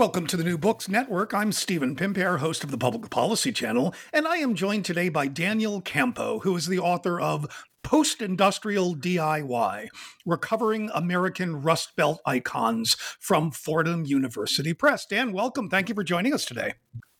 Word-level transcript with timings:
Welcome 0.00 0.26
to 0.28 0.38
the 0.38 0.44
New 0.44 0.56
Books 0.56 0.88
Network. 0.88 1.34
I'm 1.34 1.52
Stephen 1.52 1.94
Pimpare, 1.94 2.38
host 2.38 2.64
of 2.64 2.70
the 2.70 2.78
Public 2.78 3.10
Policy 3.10 3.52
Channel, 3.52 3.94
and 4.14 4.26
I 4.26 4.36
am 4.36 4.54
joined 4.54 4.86
today 4.86 5.10
by 5.10 5.26
Daniel 5.26 5.82
Campo, 5.82 6.38
who 6.38 6.56
is 6.56 6.68
the 6.68 6.78
author 6.78 7.20
of 7.20 7.46
Post 7.82 8.22
Industrial 8.22 8.96
DIY 8.96 9.88
Recovering 10.24 10.90
American 10.94 11.60
Rust 11.60 11.96
Belt 11.96 12.22
Icons 12.24 12.94
from 12.94 13.50
Fordham 13.50 14.06
University 14.06 14.72
Press. 14.72 15.04
Dan, 15.04 15.34
welcome. 15.34 15.68
Thank 15.68 15.90
you 15.90 15.94
for 15.94 16.02
joining 16.02 16.32
us 16.32 16.46
today. 16.46 16.72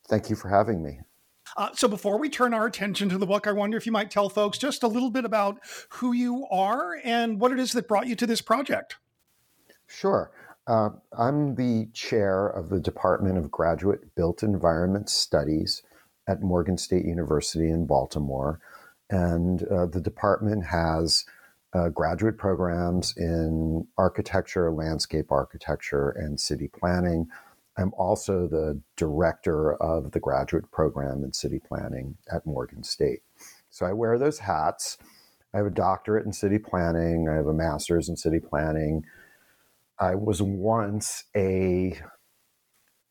Thank 0.09 0.31
you 0.31 0.35
for 0.37 0.49
having 0.49 0.83
me. 0.83 1.01
Uh, 1.59 1.69
so, 1.75 1.87
before 1.87 2.19
we 2.19 2.31
turn 2.31 2.55
our 2.55 2.65
attention 2.65 3.11
to 3.11 3.19
the 3.19 3.27
book, 3.27 3.47
I 3.47 3.53
wonder 3.53 3.77
if 3.77 3.85
you 3.85 3.93
might 3.93 4.11
tell 4.11 4.31
folks 4.31 4.57
just 4.57 4.83
a 4.83 4.89
little 4.89 5.11
bit 5.11 5.27
about 5.27 5.61
who 5.91 6.15
you 6.15 6.47
are 6.51 6.97
and 7.05 7.39
what 7.39 7.53
it 7.53 7.59
is 7.59 7.73
that 7.73 7.89
brought 7.89 8.07
you 8.07 8.17
to 8.17 8.27
this 8.27 8.41
project. 8.41 8.97
Sure. 9.87 10.31
Uh, 10.71 10.91
I'm 11.19 11.57
the 11.57 11.89
chair 11.93 12.47
of 12.47 12.69
the 12.69 12.79
Department 12.79 13.37
of 13.37 13.51
Graduate 13.51 14.15
Built 14.15 14.45
Environment 14.45 15.11
Studies 15.11 15.83
at 16.29 16.43
Morgan 16.43 16.79
State 16.79 17.05
University 17.05 17.69
in 17.69 17.87
Baltimore. 17.87 18.61
And 19.11 19.65
uh, 19.65 19.87
the 19.87 20.01
department 20.01 20.67
has 20.67 21.25
uh, 21.75 21.89
graduate 21.89 22.39
programs 22.39 23.17
in 23.17 23.89
architecture, 23.99 24.71
landscape 24.71 25.33
architecture, 25.33 26.11
and 26.11 26.39
city 26.39 26.69
planning. 26.69 27.27
I'm 27.77 27.93
also 27.95 28.47
the 28.47 28.81
director 28.95 29.75
of 29.83 30.13
the 30.13 30.21
graduate 30.21 30.71
program 30.71 31.25
in 31.25 31.33
city 31.33 31.59
planning 31.59 32.17
at 32.33 32.47
Morgan 32.47 32.85
State. 32.85 33.23
So 33.71 33.87
I 33.87 33.93
wear 33.93 34.19
those 34.19 34.39
hats. 34.39 34.99
I 35.53 35.57
have 35.57 35.67
a 35.67 35.71
doctorate 35.71 36.27
in 36.27 36.33
city 36.33 36.59
planning, 36.59 37.29
I 37.29 37.35
have 37.35 37.49
a 37.49 37.53
master's 37.53 38.09
in 38.09 38.17
city 38.17 38.39
planning. 38.39 39.03
I 40.01 40.15
was 40.15 40.41
once 40.41 41.25
a 41.37 42.01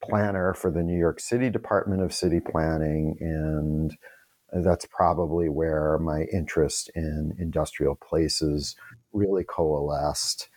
planner 0.03 0.53
for 0.53 0.71
the 0.71 0.81
New 0.81 0.97
York 0.97 1.19
City 1.19 1.49
Department 1.49 2.01
of 2.01 2.13
City 2.13 2.39
Planning, 2.39 3.15
and 3.19 3.95
that's 4.51 4.85
probably 4.85 5.49
where 5.49 5.99
my 5.99 6.23
interest 6.33 6.89
in 6.95 7.35
industrial 7.37 7.95
places 7.95 8.75
really 9.13 9.43
coalesced. 9.43 10.49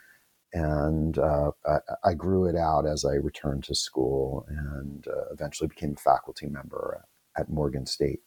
And 0.55 1.19
uh, 1.19 1.53
I, 1.67 1.79
I, 2.05 2.15
grew 2.15 2.45
it 2.45 2.57
out 2.57 2.87
as 2.87 3.07
I 3.07 3.15
returned 3.15 3.65
to 3.65 3.75
school 3.75 4.45
and 4.49 5.07
uh, 5.09 5.33
eventually 5.33 5.69
became 5.69 5.95
a 5.97 6.01
faculty 6.01 6.47
member 6.47 7.03
at, 7.39 7.49
Morgan 7.49 7.87
State. 7.87 8.21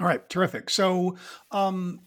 All 0.00 0.06
right, 0.06 0.26
terrific. 0.30 0.70
So, 0.70 1.16
um, 1.50 2.00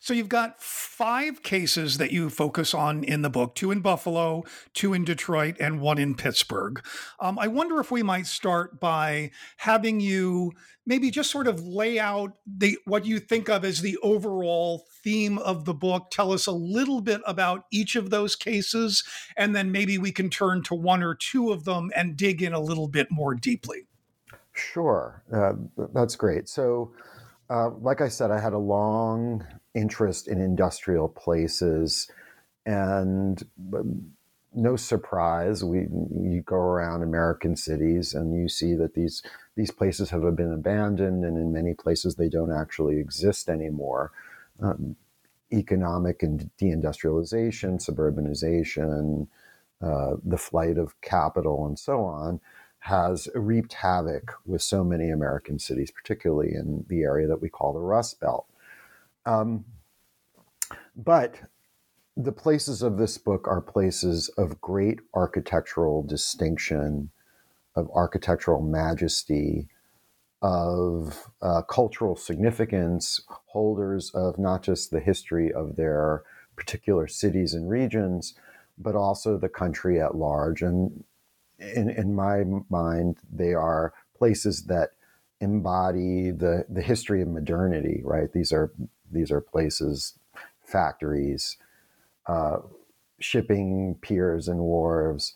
so 0.00 0.14
you've 0.14 0.28
got 0.28 0.62
five 0.62 1.42
cases 1.42 1.98
that 1.98 2.12
you 2.12 2.30
focus 2.30 2.74
on 2.74 3.04
in 3.04 3.22
the 3.22 3.30
book: 3.30 3.54
two 3.54 3.70
in 3.70 3.80
Buffalo, 3.80 4.44
two 4.74 4.94
in 4.94 5.04
Detroit, 5.04 5.56
and 5.60 5.80
one 5.80 5.98
in 5.98 6.14
Pittsburgh. 6.14 6.82
Um, 7.20 7.38
I 7.38 7.48
wonder 7.48 7.80
if 7.80 7.90
we 7.90 8.02
might 8.02 8.26
start 8.26 8.80
by 8.80 9.30
having 9.58 10.00
you 10.00 10.52
maybe 10.86 11.10
just 11.10 11.30
sort 11.30 11.46
of 11.46 11.60
lay 11.60 11.98
out 11.98 12.32
the 12.46 12.78
what 12.84 13.04
you 13.04 13.18
think 13.18 13.48
of 13.48 13.64
as 13.64 13.80
the 13.80 13.98
overall 13.98 14.84
theme 15.02 15.38
of 15.38 15.64
the 15.64 15.74
book. 15.74 16.10
Tell 16.10 16.32
us 16.32 16.46
a 16.46 16.52
little 16.52 17.00
bit 17.00 17.20
about 17.26 17.64
each 17.70 17.96
of 17.96 18.10
those 18.10 18.36
cases, 18.36 19.04
and 19.36 19.54
then 19.54 19.72
maybe 19.72 19.98
we 19.98 20.12
can 20.12 20.30
turn 20.30 20.62
to 20.64 20.74
one 20.74 21.02
or 21.02 21.14
two 21.14 21.52
of 21.52 21.64
them 21.64 21.90
and 21.94 22.16
dig 22.16 22.42
in 22.42 22.52
a 22.52 22.60
little 22.60 22.88
bit 22.88 23.08
more 23.10 23.34
deeply. 23.34 23.86
Sure, 24.52 25.22
uh, 25.32 25.52
that's 25.92 26.16
great. 26.16 26.48
So. 26.48 26.92
Uh, 27.50 27.70
like 27.80 28.02
I 28.02 28.08
said, 28.08 28.30
I 28.30 28.38
had 28.38 28.52
a 28.52 28.58
long 28.58 29.42
interest 29.74 30.28
in 30.28 30.40
industrial 30.40 31.08
places. 31.08 32.10
And 32.66 33.42
no 34.54 34.76
surprise, 34.76 35.62
we 35.64 35.80
you 35.80 36.42
go 36.44 36.56
around 36.56 37.02
American 37.02 37.56
cities 37.56 38.14
and 38.14 38.34
you 38.34 38.48
see 38.48 38.74
that 38.74 38.94
these 38.94 39.22
these 39.56 39.70
places 39.70 40.10
have 40.10 40.22
been 40.36 40.52
abandoned, 40.52 41.24
and 41.24 41.36
in 41.36 41.52
many 41.52 41.74
places 41.74 42.16
they 42.16 42.28
don't 42.28 42.52
actually 42.52 42.98
exist 42.98 43.48
anymore. 43.48 44.12
Um, 44.60 44.96
economic 45.52 46.22
and 46.22 46.50
deindustrialization, 46.60 47.80
suburbanization, 47.82 49.26
uh, 49.80 50.16
the 50.24 50.36
flight 50.36 50.76
of 50.76 51.00
capital, 51.00 51.66
and 51.66 51.78
so 51.78 52.04
on, 52.04 52.40
has 52.80 53.28
reaped 53.34 53.72
havoc 53.72 54.34
with 54.44 54.62
so 54.62 54.84
many 54.84 55.10
American 55.10 55.58
cities, 55.58 55.90
particularly 55.90 56.52
in 56.54 56.84
the 56.88 57.02
area 57.02 57.26
that 57.26 57.40
we 57.40 57.48
call 57.48 57.72
the 57.72 57.80
Rust 57.80 58.20
Belt. 58.20 58.46
Um, 59.26 59.64
but 60.96 61.36
the 62.16 62.32
places 62.32 62.82
of 62.82 62.98
this 62.98 63.16
book 63.16 63.46
are 63.46 63.60
places 63.60 64.28
of 64.36 64.60
great 64.60 65.00
architectural 65.14 66.02
distinction, 66.02 67.10
of 67.76 67.88
architectural 67.94 68.60
majesty, 68.60 69.68
of 70.42 71.30
uh, 71.42 71.62
cultural 71.62 72.16
significance, 72.16 73.20
holders 73.46 74.10
of 74.14 74.38
not 74.38 74.62
just 74.62 74.90
the 74.90 75.00
history 75.00 75.52
of 75.52 75.76
their 75.76 76.22
particular 76.56 77.06
cities 77.06 77.54
and 77.54 77.70
regions, 77.70 78.34
but 78.76 78.96
also 78.96 79.36
the 79.36 79.48
country 79.48 80.00
at 80.00 80.16
large. 80.16 80.62
And 80.62 81.04
in, 81.58 81.90
in 81.90 82.14
my 82.14 82.44
mind, 82.68 83.18
they 83.32 83.54
are 83.54 83.94
places 84.16 84.64
that 84.64 84.90
embody 85.40 86.32
the, 86.32 86.64
the 86.68 86.82
history 86.82 87.22
of 87.22 87.28
modernity, 87.28 88.00
right? 88.04 88.32
These 88.32 88.52
are 88.52 88.72
these 89.12 89.30
are 89.30 89.40
places, 89.40 90.18
factories, 90.64 91.56
uh, 92.26 92.58
shipping 93.20 93.96
piers 94.00 94.48
and 94.48 94.60
wharves, 94.60 95.34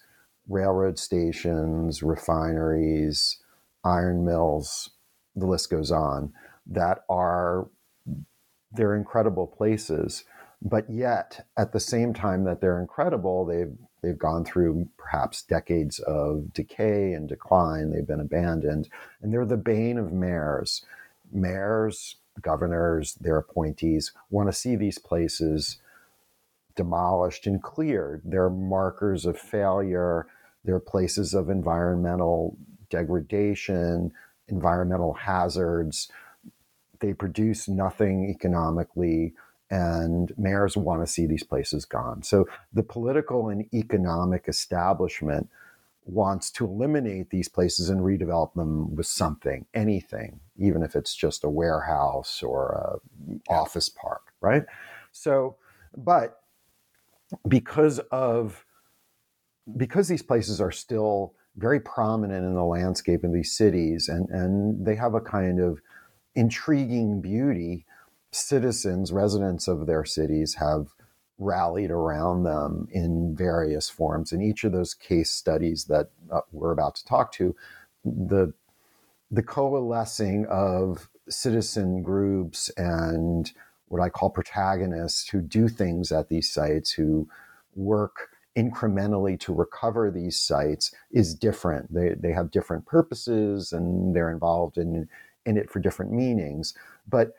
railroad 0.49 0.99
stations, 0.99 2.03
refineries, 2.03 3.38
iron 3.84 4.25
mills, 4.25 4.91
the 5.34 5.47
list 5.47 5.71
goes 5.71 5.91
on, 5.91 6.33
that 6.66 7.05
are 7.09 7.69
they're 8.72 8.97
incredible 8.97 9.47
places. 9.47 10.25
But 10.65 10.89
yet, 10.89 11.47
at 11.56 11.72
the 11.72 11.81
same 11.81 12.15
time 12.15 12.44
that 12.44 12.60
they're 12.60 12.81
incredible, 12.81 13.44
they've 13.44 13.77
they've 14.03 14.19
gone 14.19 14.45
through 14.45 14.89
perhaps 14.97 15.42
decades 15.42 15.98
of 16.01 16.53
decay 16.53 17.13
and 17.13 17.28
decline. 17.28 17.91
They've 17.91 18.07
been 18.07 18.21
abandoned, 18.21 18.89
and 19.21 19.33
they're 19.33 19.45
the 19.45 19.57
bane 19.57 19.98
of 19.98 20.13
mayors. 20.13 20.84
Mayors 21.33 22.16
governors, 22.41 23.15
their 23.15 23.37
appointees 23.37 24.13
want 24.31 24.49
to 24.49 24.53
see 24.53 24.77
these 24.77 24.99
places 24.99 25.79
demolished 26.75 27.47
and 27.47 27.63
cleared. 27.63 28.23
They're 28.25 28.51
markers 28.51 29.27
of 29.27 29.39
failure. 29.39 30.27
They're 30.65 30.81
places 30.81 31.34
of 31.34 31.51
environmental 31.51 32.57
degradation, 32.89 34.13
environmental 34.49 35.13
hazards. 35.15 36.09
They 37.01 37.13
produce 37.13 37.69
nothing 37.69 38.31
economically, 38.31 39.34
and 39.71 40.33
mayors 40.37 40.77
want 40.77 41.03
to 41.03 41.07
see 41.11 41.27
these 41.27 41.43
places 41.43 41.84
gone. 41.84 42.23
So 42.23 42.47
the 42.73 42.83
political 42.83 43.49
and 43.49 43.67
economic 43.75 44.45
establishment 44.47 45.49
wants 46.04 46.51
to 46.51 46.65
eliminate 46.65 47.31
these 47.31 47.49
places 47.49 47.89
and 47.89 48.01
redevelop 48.01 48.54
them 48.54 48.95
with 48.95 49.07
something, 49.07 49.66
anything, 49.75 50.41
even 50.59 50.83
if 50.83 50.97
it's 50.97 51.15
just 51.15 51.45
a 51.45 51.49
warehouse 51.49 52.43
or 52.43 53.01
a 53.21 53.53
office 53.53 53.89
park, 53.89 54.33
right? 54.41 54.65
So, 55.13 55.57
but 55.97 56.41
because 57.49 57.99
of 58.10 58.65
because 59.77 60.09
these 60.09 60.22
places 60.22 60.60
are 60.60 60.72
still 60.72 61.34
very 61.57 61.81
prominent 61.81 62.45
in 62.45 62.55
the 62.55 62.65
landscape 62.65 63.25
of 63.25 63.33
these 63.33 63.57
cities 63.57 64.09
and, 64.09 64.28
and 64.31 64.84
they 64.84 64.97
have 64.97 65.15
a 65.15 65.21
kind 65.21 65.60
of 65.60 65.81
intriguing 66.34 67.21
beauty, 67.21 67.87
citizens, 68.33 69.13
residents 69.13 69.69
of 69.69 69.87
their 69.87 70.05
cities 70.05 70.55
have 70.55 70.89
rallied 71.42 71.91
around 71.91 72.44
them 72.44 72.89
in 72.92 73.36
various 73.36 73.91
forms. 73.91 74.33
In 74.33 74.42
each 74.42 74.65
of 74.65 74.72
those 74.72 74.94
case 74.94 75.30
studies 75.30 75.84
that 75.86 76.10
uh, 76.30 76.41
we're 76.53 76.72
about 76.72 76.94
to 76.97 77.04
talk 77.04 77.33
to, 77.33 77.54
the 78.04 78.53
the 79.30 79.42
coalescing 79.42 80.47
of 80.47 81.09
citizen 81.28 82.03
groups 82.03 82.68
and 82.77 83.53
what 83.89 84.03
I 84.03 84.09
call 84.10 84.30
protagonists 84.30 85.28
who 85.30 85.41
do 85.41 85.68
things 85.68 86.12
at 86.12 86.28
these 86.28 86.50
sites, 86.50 86.92
who 86.92 87.28
work 87.74 88.28
incrementally 88.56 89.41
to 89.41 89.54
recover 89.54 90.10
these 90.10 90.38
sites 90.38 90.95
is 91.10 91.34
different. 91.34 91.92
They, 91.92 92.10
they 92.18 92.33
have 92.33 92.50
different 92.50 92.86
purposes 92.86 93.72
and 93.72 94.15
they're 94.15 94.30
involved 94.30 94.77
in, 94.77 95.09
in 95.47 95.56
it 95.56 95.71
for 95.71 95.80
different 95.80 96.12
meanings. 96.12 96.74
But 97.09 97.34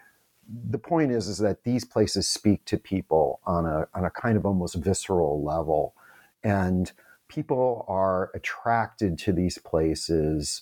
the 0.69 0.77
point 0.77 1.11
is, 1.11 1.27
is 1.27 1.37
that 1.39 1.63
these 1.63 1.85
places 1.85 2.27
speak 2.27 2.65
to 2.65 2.77
people 2.77 3.39
on 3.45 3.65
a, 3.65 3.87
on 3.93 4.05
a 4.05 4.09
kind 4.09 4.37
of 4.37 4.45
almost 4.45 4.75
visceral 4.75 5.43
level. 5.43 5.95
And 6.43 6.91
people 7.27 7.85
are 7.87 8.31
attracted 8.33 9.17
to 9.19 9.31
these 9.31 9.57
places 9.57 10.61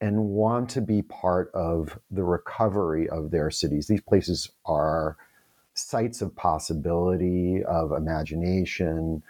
and 0.00 0.28
want 0.28 0.68
to 0.70 0.80
be 0.80 1.00
part 1.02 1.50
of 1.54 1.98
the 2.10 2.24
recovery 2.24 3.08
of 3.08 3.30
their 3.30 3.50
cities. 3.50 3.86
These 3.86 4.02
places 4.02 4.50
are 4.66 5.16
sites 5.74 6.20
of 6.20 6.36
possibility, 6.36 7.62
of 7.64 7.92
imagination, 7.92 9.22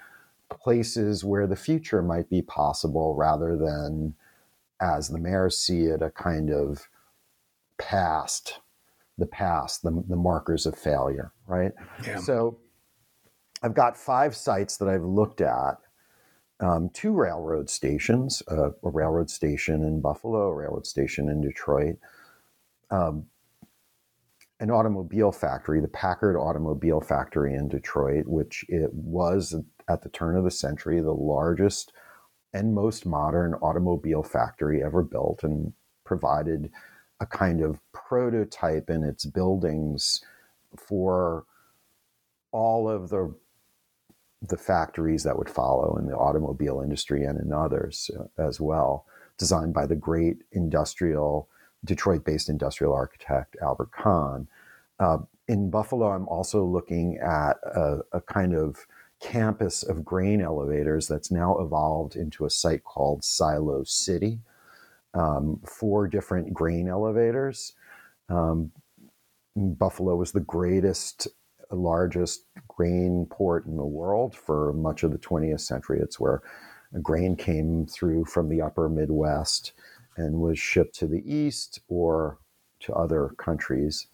places 0.48 1.24
where 1.24 1.46
the 1.46 1.56
future 1.56 2.02
might 2.02 2.28
be 2.28 2.42
possible 2.42 3.14
rather 3.14 3.56
than, 3.56 4.14
as 4.80 5.08
the 5.08 5.18
mayors 5.18 5.58
see 5.58 5.82
it, 5.82 6.02
a 6.02 6.10
kind 6.10 6.50
of 6.50 6.88
past, 7.78 8.60
the 9.18 9.26
past, 9.26 9.82
the, 9.82 10.02
the 10.08 10.16
markers 10.16 10.66
of 10.66 10.76
failure, 10.76 11.32
right? 11.46 11.72
Yeah. 12.06 12.18
So 12.18 12.58
I've 13.62 13.74
got 13.74 13.96
five 13.96 14.34
sites 14.34 14.76
that 14.78 14.88
I've 14.88 15.04
looked 15.04 15.40
at. 15.40 15.76
Um, 16.60 16.90
two 16.92 17.12
railroad 17.12 17.68
stations, 17.68 18.42
uh, 18.50 18.70
a 18.70 18.90
railroad 18.90 19.28
station 19.30 19.82
in 19.82 20.00
Buffalo, 20.00 20.48
a 20.48 20.54
railroad 20.54 20.86
station 20.86 21.28
in 21.28 21.40
Detroit, 21.40 21.96
um, 22.90 23.26
an 24.60 24.70
automobile 24.70 25.32
factory, 25.32 25.80
the 25.80 25.88
Packard 25.88 26.36
Automobile 26.36 27.00
Factory 27.00 27.54
in 27.54 27.66
Detroit, 27.66 28.26
which 28.28 28.64
it 28.68 28.94
was 28.94 29.56
at 29.88 30.02
the 30.02 30.08
turn 30.08 30.36
of 30.36 30.44
the 30.44 30.52
century 30.52 31.00
the 31.00 31.10
largest 31.10 31.92
and 32.54 32.74
most 32.74 33.04
modern 33.04 33.54
automobile 33.54 34.22
factory 34.22 34.82
ever 34.82 35.02
built 35.02 35.42
and 35.42 35.72
provided 36.04 36.70
a 37.22 37.26
kind 37.26 37.62
of 37.62 37.80
prototype 37.92 38.90
in 38.90 39.04
its 39.04 39.24
buildings 39.24 40.24
for 40.76 41.44
all 42.50 42.90
of 42.90 43.08
the 43.08 43.34
the 44.48 44.56
factories 44.56 45.22
that 45.22 45.38
would 45.38 45.48
follow 45.48 45.96
in 45.96 46.06
the 46.06 46.16
automobile 46.16 46.80
industry 46.80 47.22
and 47.22 47.38
in 47.38 47.52
others 47.52 48.10
uh, 48.18 48.42
as 48.42 48.60
well, 48.60 49.06
designed 49.38 49.72
by 49.72 49.86
the 49.86 49.94
great 49.94 50.38
industrial 50.50 51.48
Detroit 51.84 52.24
based 52.24 52.48
industrial 52.48 52.92
architect 52.92 53.56
Albert 53.62 53.92
Kahn. 53.92 54.48
Uh, 54.98 55.18
in 55.46 55.70
Buffalo, 55.70 56.10
I'm 56.10 56.26
also 56.26 56.64
looking 56.64 57.18
at 57.18 57.56
a, 57.64 58.00
a, 58.12 58.20
kind 58.20 58.54
of 58.54 58.86
campus 59.20 59.82
of 59.82 60.04
grain 60.04 60.40
elevators 60.40 61.06
that's 61.06 61.30
now 61.30 61.58
evolved 61.58 62.16
into 62.16 62.44
a 62.44 62.50
site 62.50 62.84
called 62.84 63.24
Silo 63.24 63.84
City. 63.84 64.40
Um, 65.14 65.60
four 65.66 66.08
different 66.08 66.54
grain 66.54 66.88
elevators. 66.88 67.74
Um, 68.28 68.72
Buffalo 69.56 70.16
was 70.16 70.32
the 70.32 70.40
greatest, 70.40 71.28
largest 71.70 72.46
grain 72.68 73.26
port 73.30 73.66
in 73.66 73.76
the 73.76 73.84
world 73.84 74.34
for 74.34 74.72
much 74.72 75.02
of 75.02 75.12
the 75.12 75.18
20th 75.18 75.60
century. 75.60 76.00
It's 76.00 76.18
where 76.18 76.42
grain 77.02 77.36
came 77.36 77.86
through 77.86 78.24
from 78.26 78.48
the 78.48 78.62
upper 78.62 78.88
Midwest 78.88 79.72
and 80.16 80.40
was 80.40 80.58
shipped 80.58 80.94
to 80.96 81.06
the 81.06 81.22
east 81.30 81.80
or 81.88 82.38
to 82.80 82.92
other 82.94 83.34
countries. 83.38 84.06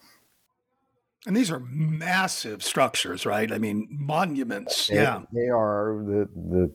And 1.26 1.36
these 1.36 1.50
are 1.50 1.60
massive 1.60 2.62
structures, 2.62 3.26
right? 3.26 3.50
I 3.50 3.58
mean, 3.58 3.88
monuments. 3.90 4.86
They, 4.86 4.96
yeah. 4.96 5.22
They 5.32 5.48
are 5.48 6.02
the, 6.06 6.28
the 6.34 6.72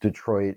Detroit, 0.00 0.56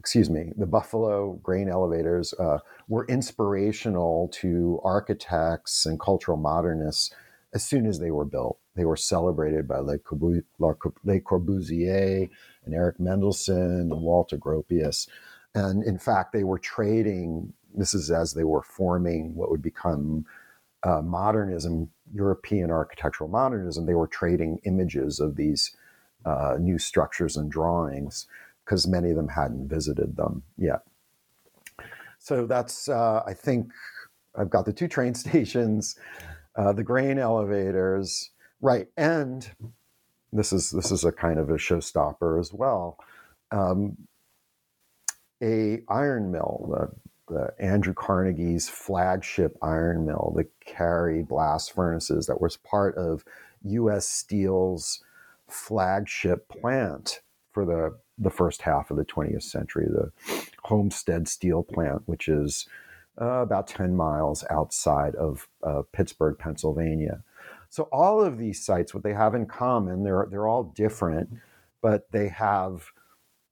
excuse 0.00 0.30
me, 0.30 0.50
the 0.56 0.66
Buffalo 0.66 1.34
grain 1.42 1.68
elevators 1.68 2.32
uh, 2.38 2.58
were 2.88 3.04
inspirational 3.06 4.28
to 4.32 4.80
architects 4.82 5.84
and 5.84 6.00
cultural 6.00 6.38
modernists 6.38 7.14
as 7.52 7.66
soon 7.66 7.84
as 7.84 7.98
they 7.98 8.10
were 8.10 8.24
built. 8.24 8.58
They 8.76 8.86
were 8.86 8.96
celebrated 8.96 9.68
by 9.68 9.80
Le, 9.80 9.98
Corbusier 9.98 10.40
and 12.64 12.74
Eric 12.74 12.98
Mendelsohn 12.98 13.92
and 13.92 14.00
Walter 14.00 14.38
Gropius. 14.38 15.06
And 15.54 15.84
in 15.84 15.98
fact, 15.98 16.32
they 16.32 16.44
were 16.44 16.58
trading 16.58 17.52
this 17.74 17.92
is 17.92 18.10
as 18.10 18.32
they 18.32 18.44
were 18.44 18.62
forming 18.62 19.34
what 19.34 19.50
would 19.50 19.62
become 19.62 20.24
uh, 20.82 21.02
modernism, 21.02 21.90
European 22.12 22.70
architectural 22.70 23.28
modernism. 23.28 23.84
They 23.84 23.94
were 23.94 24.08
trading 24.08 24.60
images 24.64 25.20
of 25.20 25.36
these 25.36 25.76
uh, 26.24 26.56
new 26.58 26.78
structures 26.78 27.36
and 27.36 27.50
drawings 27.50 28.26
because 28.70 28.86
many 28.86 29.10
of 29.10 29.16
them 29.16 29.26
hadn't 29.26 29.68
visited 29.68 30.16
them 30.16 30.44
yet. 30.56 30.82
So 32.20 32.46
that's, 32.46 32.88
uh, 32.88 33.20
I 33.26 33.34
think, 33.34 33.72
I've 34.36 34.48
got 34.48 34.64
the 34.64 34.72
two 34.72 34.86
train 34.86 35.12
stations, 35.26 35.98
uh, 36.54 36.72
the 36.72 36.84
grain 36.84 37.18
elevators, 37.18 38.30
right, 38.60 38.86
and 38.96 39.50
this 40.32 40.52
is 40.52 40.70
this 40.70 40.92
is 40.92 41.04
a 41.04 41.10
kind 41.10 41.40
of 41.40 41.50
a 41.50 41.54
showstopper 41.54 42.38
as 42.38 42.52
well. 42.52 42.96
Um, 43.50 43.96
a 45.42 45.82
iron 45.88 46.30
mill, 46.30 46.92
the 47.26 47.52
Andrew 47.58 47.94
Carnegie's 47.94 48.68
flagship 48.68 49.58
iron 49.62 50.06
mill, 50.06 50.32
the 50.36 50.46
Carrie 50.64 51.24
blast 51.24 51.74
furnaces, 51.74 52.28
that 52.28 52.40
was 52.40 52.56
part 52.56 52.96
of 52.96 53.24
U.S. 53.64 54.06
Steel's 54.08 55.02
flagship 55.48 56.48
plant 56.48 57.20
for 57.52 57.64
the, 57.64 57.98
the 58.20 58.30
first 58.30 58.62
half 58.62 58.90
of 58.90 58.96
the 58.96 59.04
20th 59.04 59.42
century, 59.42 59.86
the 59.88 60.12
Homestead 60.64 61.26
Steel 61.26 61.62
Plant, 61.62 62.02
which 62.06 62.28
is 62.28 62.68
uh, 63.20 63.40
about 63.42 63.66
10 63.66 63.96
miles 63.96 64.44
outside 64.50 65.14
of 65.16 65.48
uh, 65.62 65.82
Pittsburgh, 65.92 66.36
Pennsylvania. 66.38 67.22
So 67.70 67.84
all 67.92 68.22
of 68.22 68.38
these 68.38 68.64
sites, 68.64 68.92
what 68.92 69.02
they 69.02 69.14
have 69.14 69.34
in 69.34 69.46
common, 69.46 70.04
they're, 70.04 70.26
they're 70.30 70.48
all 70.48 70.64
different, 70.64 71.30
but 71.80 72.10
they 72.12 72.28
have 72.28 72.86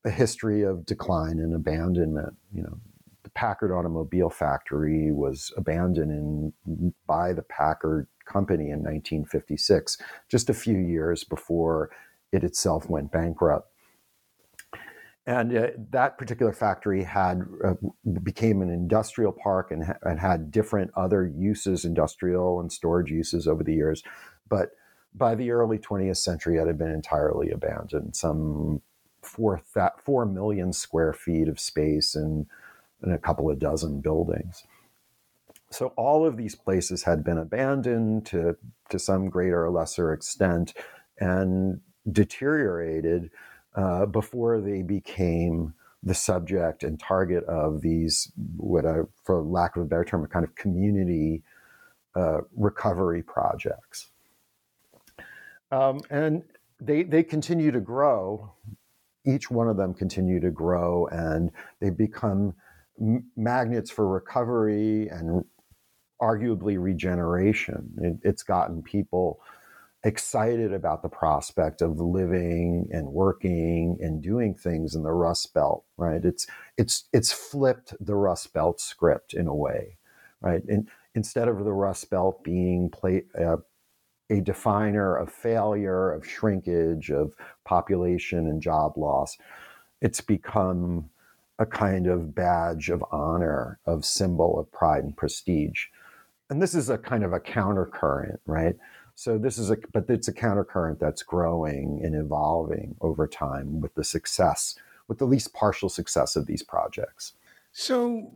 a 0.05 0.11
history 0.11 0.63
of 0.63 0.87
decline 0.87 1.39
and 1.39 1.55
abandonment. 1.55 2.37
You 2.53 2.63
know, 2.63 2.79
the 3.23 3.31
Packard 3.31 3.73
Automobile 3.73 4.31
Factory 4.31 5.13
was 5.13 5.53
abandoned 5.57 6.53
in, 6.67 6.95
by 7.07 7.33
the 7.33 7.43
Packard 7.43 8.07
Company 8.25 8.65
in 8.65 8.81
1956, 8.81 9.99
just 10.29 10.51
a 10.51 10.55
few 10.55 10.77
years 10.79 11.25
before 11.25 11.91
it 12.33 12.45
itself 12.45 12.89
went 12.89 13.11
bankrupt. 13.11 13.73
And 15.29 15.55
uh, 15.55 15.67
that 15.91 16.17
particular 16.17 16.55
factory 16.55 17.05
had 17.05 17.43
uh, 17.63 17.75
became 18.23 18.63
an 18.63 18.71
industrial 18.71 19.31
park 19.31 19.71
and, 19.71 19.85
ha- 19.85 19.99
and 20.01 20.19
had 20.19 20.51
different 20.51 20.91
other 20.97 21.27
uses, 21.27 21.85
industrial 21.85 22.61
and 22.61 22.73
storage 22.73 23.11
uses 23.11 23.47
over 23.47 23.63
the 23.63 23.75
years. 23.75 24.03
But 24.49 24.71
by 25.15 25.35
the 25.35 25.51
early 25.51 25.77
20th 25.77 26.17
century, 26.17 26.57
it 26.57 26.67
had 26.67 26.79
been 26.79 26.91
entirely 26.91 27.51
abandoned. 27.51 28.17
Some 28.17 28.81
four 29.21 29.61
four 30.03 30.25
million 30.25 30.73
square 30.73 31.13
feet 31.13 31.49
of 31.49 31.61
space 31.61 32.15
and 32.15 32.47
and 33.03 33.13
a 33.13 33.19
couple 33.19 33.51
of 33.51 33.59
dozen 33.59 34.01
buildings. 34.01 34.65
So 35.71 35.89
all 35.97 36.25
of 36.25 36.39
these 36.39 36.55
places 36.55 37.03
had 37.03 37.23
been 37.23 37.37
abandoned 37.37 38.25
to, 38.27 38.57
to 38.89 38.99
some 38.99 39.29
greater 39.29 39.67
or 39.67 39.71
lesser 39.71 40.15
extent 40.15 40.73
and 41.21 41.83
deteriorated 42.11 43.31
uh, 43.79 44.07
before 44.07 44.61
they 44.61 44.83
became 44.83 45.73
the 46.03 46.15
subject 46.15 46.83
and 46.83 46.99
target 46.99 47.45
of 47.45 47.81
these, 47.81 48.33
what 48.57 48.85
I, 48.85 49.03
for 49.25 49.43
lack 49.43 49.77
of 49.77 49.83
a 49.83 49.87
better 49.87 50.05
term, 50.05 50.25
a 50.25 50.29
kind 50.29 50.45
of 50.45 50.55
community 50.57 51.45
uh, 52.17 52.39
recovery 52.57 53.23
projects. 53.23 54.11
Um, 55.71 56.01
and 56.11 56.43
they, 56.81 57.05
they 57.05 57.23
continue 57.23 57.71
to 57.71 57.81
grow. 57.81 58.53
Each 59.25 59.49
one 59.49 59.69
of 59.69 59.77
them 59.77 59.95
continue 59.95 60.41
to 60.41 60.51
grow, 60.51 61.07
and 61.07 61.53
they 61.81 61.91
become 61.91 62.55
magnets 63.37 63.91
for 63.91 64.09
recovery 64.09 65.09
and 65.09 65.45
arguably 66.21 66.83
regeneration. 66.83 67.93
It, 67.99 68.29
it's 68.29 68.43
gotten 68.43 68.83
people 68.83 69.41
excited 70.05 70.73
about 70.73 71.03
the 71.03 71.09
prospect 71.09 71.83
of 71.83 72.01
living 72.01 72.89
and 72.93 73.09
working 73.09 73.99
and 74.01 74.23
doing 74.23 74.55
things 74.55 74.95
in 74.95 75.03
the 75.03 75.13
Rust 75.13 75.53
Belt, 75.55 75.85
right? 75.97 76.25
It's 76.25 76.47
it's 76.79 77.09
it's 77.13 77.33
flipped 77.33 77.95
the 78.01 78.15
Rust 78.17 78.53
Belt 78.53 78.81
script 78.81 79.35
in 79.35 79.47
a 79.49 79.55
way, 79.55 79.99
right? 80.41 80.63
And 80.69 80.89
instead 81.15 81.49
of 81.49 81.65
the 81.65 81.73
Rust 81.73 82.11
Belt 82.11 82.45
being 82.45 82.91
play, 82.91 83.25
uh, 83.39 83.59
a 84.31 84.41
definer 84.41 85.17
of 85.17 85.33
failure, 85.33 86.13
of 86.13 86.27
shrinkage, 86.27 87.11
of 87.11 87.35
population 87.65 88.47
and 88.47 88.63
job 88.63 88.97
loss, 88.97 89.37
it's 90.01 90.21
become 90.21 91.11
a 91.59 91.67
kind 91.67 92.07
of 92.07 92.35
badge 92.35 92.91
of 92.91 93.05
honor, 93.11 93.81
of 93.87 94.05
symbol 94.05 94.59
of 94.59 94.71
pride 94.73 95.05
and 95.05 95.17
prestige. 95.17 95.87
And 96.51 96.63
this 96.63 96.75
is 96.75 96.89
a 96.91 96.99
kind 96.99 97.25
of 97.25 97.33
a 97.33 97.41
countercurrent, 97.41 98.39
right? 98.47 98.77
So 99.19 99.37
this 99.37 99.59
is 99.59 99.69
a, 99.69 99.77
but 99.93 100.09
it's 100.09 100.29
a 100.29 100.33
countercurrent 100.33 101.01
that's 101.01 101.25
growing 101.25 102.03
and 102.05 102.15
evolving 102.15 102.95
over 103.01 103.27
time 103.27 103.81
with 103.81 103.93
the 103.97 104.05
success, 104.05 104.77
with 105.09 105.19
the 105.19 105.25
least 105.25 105.53
partial 105.53 105.89
success 105.89 106.37
of 106.37 106.47
these 106.47 106.63
projects. 106.63 107.33
So, 107.73 108.31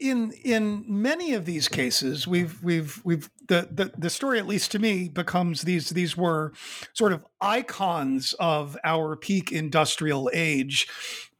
in 0.00 0.32
in 0.42 0.84
many 0.88 1.32
of 1.32 1.44
these 1.44 1.68
cases, 1.68 2.26
we've 2.26 2.60
we've 2.60 3.00
we've 3.04 3.30
the, 3.46 3.68
the 3.70 3.92
the 3.96 4.10
story, 4.10 4.40
at 4.40 4.48
least 4.48 4.72
to 4.72 4.80
me, 4.80 5.08
becomes 5.08 5.62
these 5.62 5.90
these 5.90 6.16
were 6.16 6.54
sort 6.92 7.12
of 7.12 7.24
icons 7.40 8.32
of 8.40 8.76
our 8.82 9.14
peak 9.14 9.52
industrial 9.52 10.28
age 10.34 10.88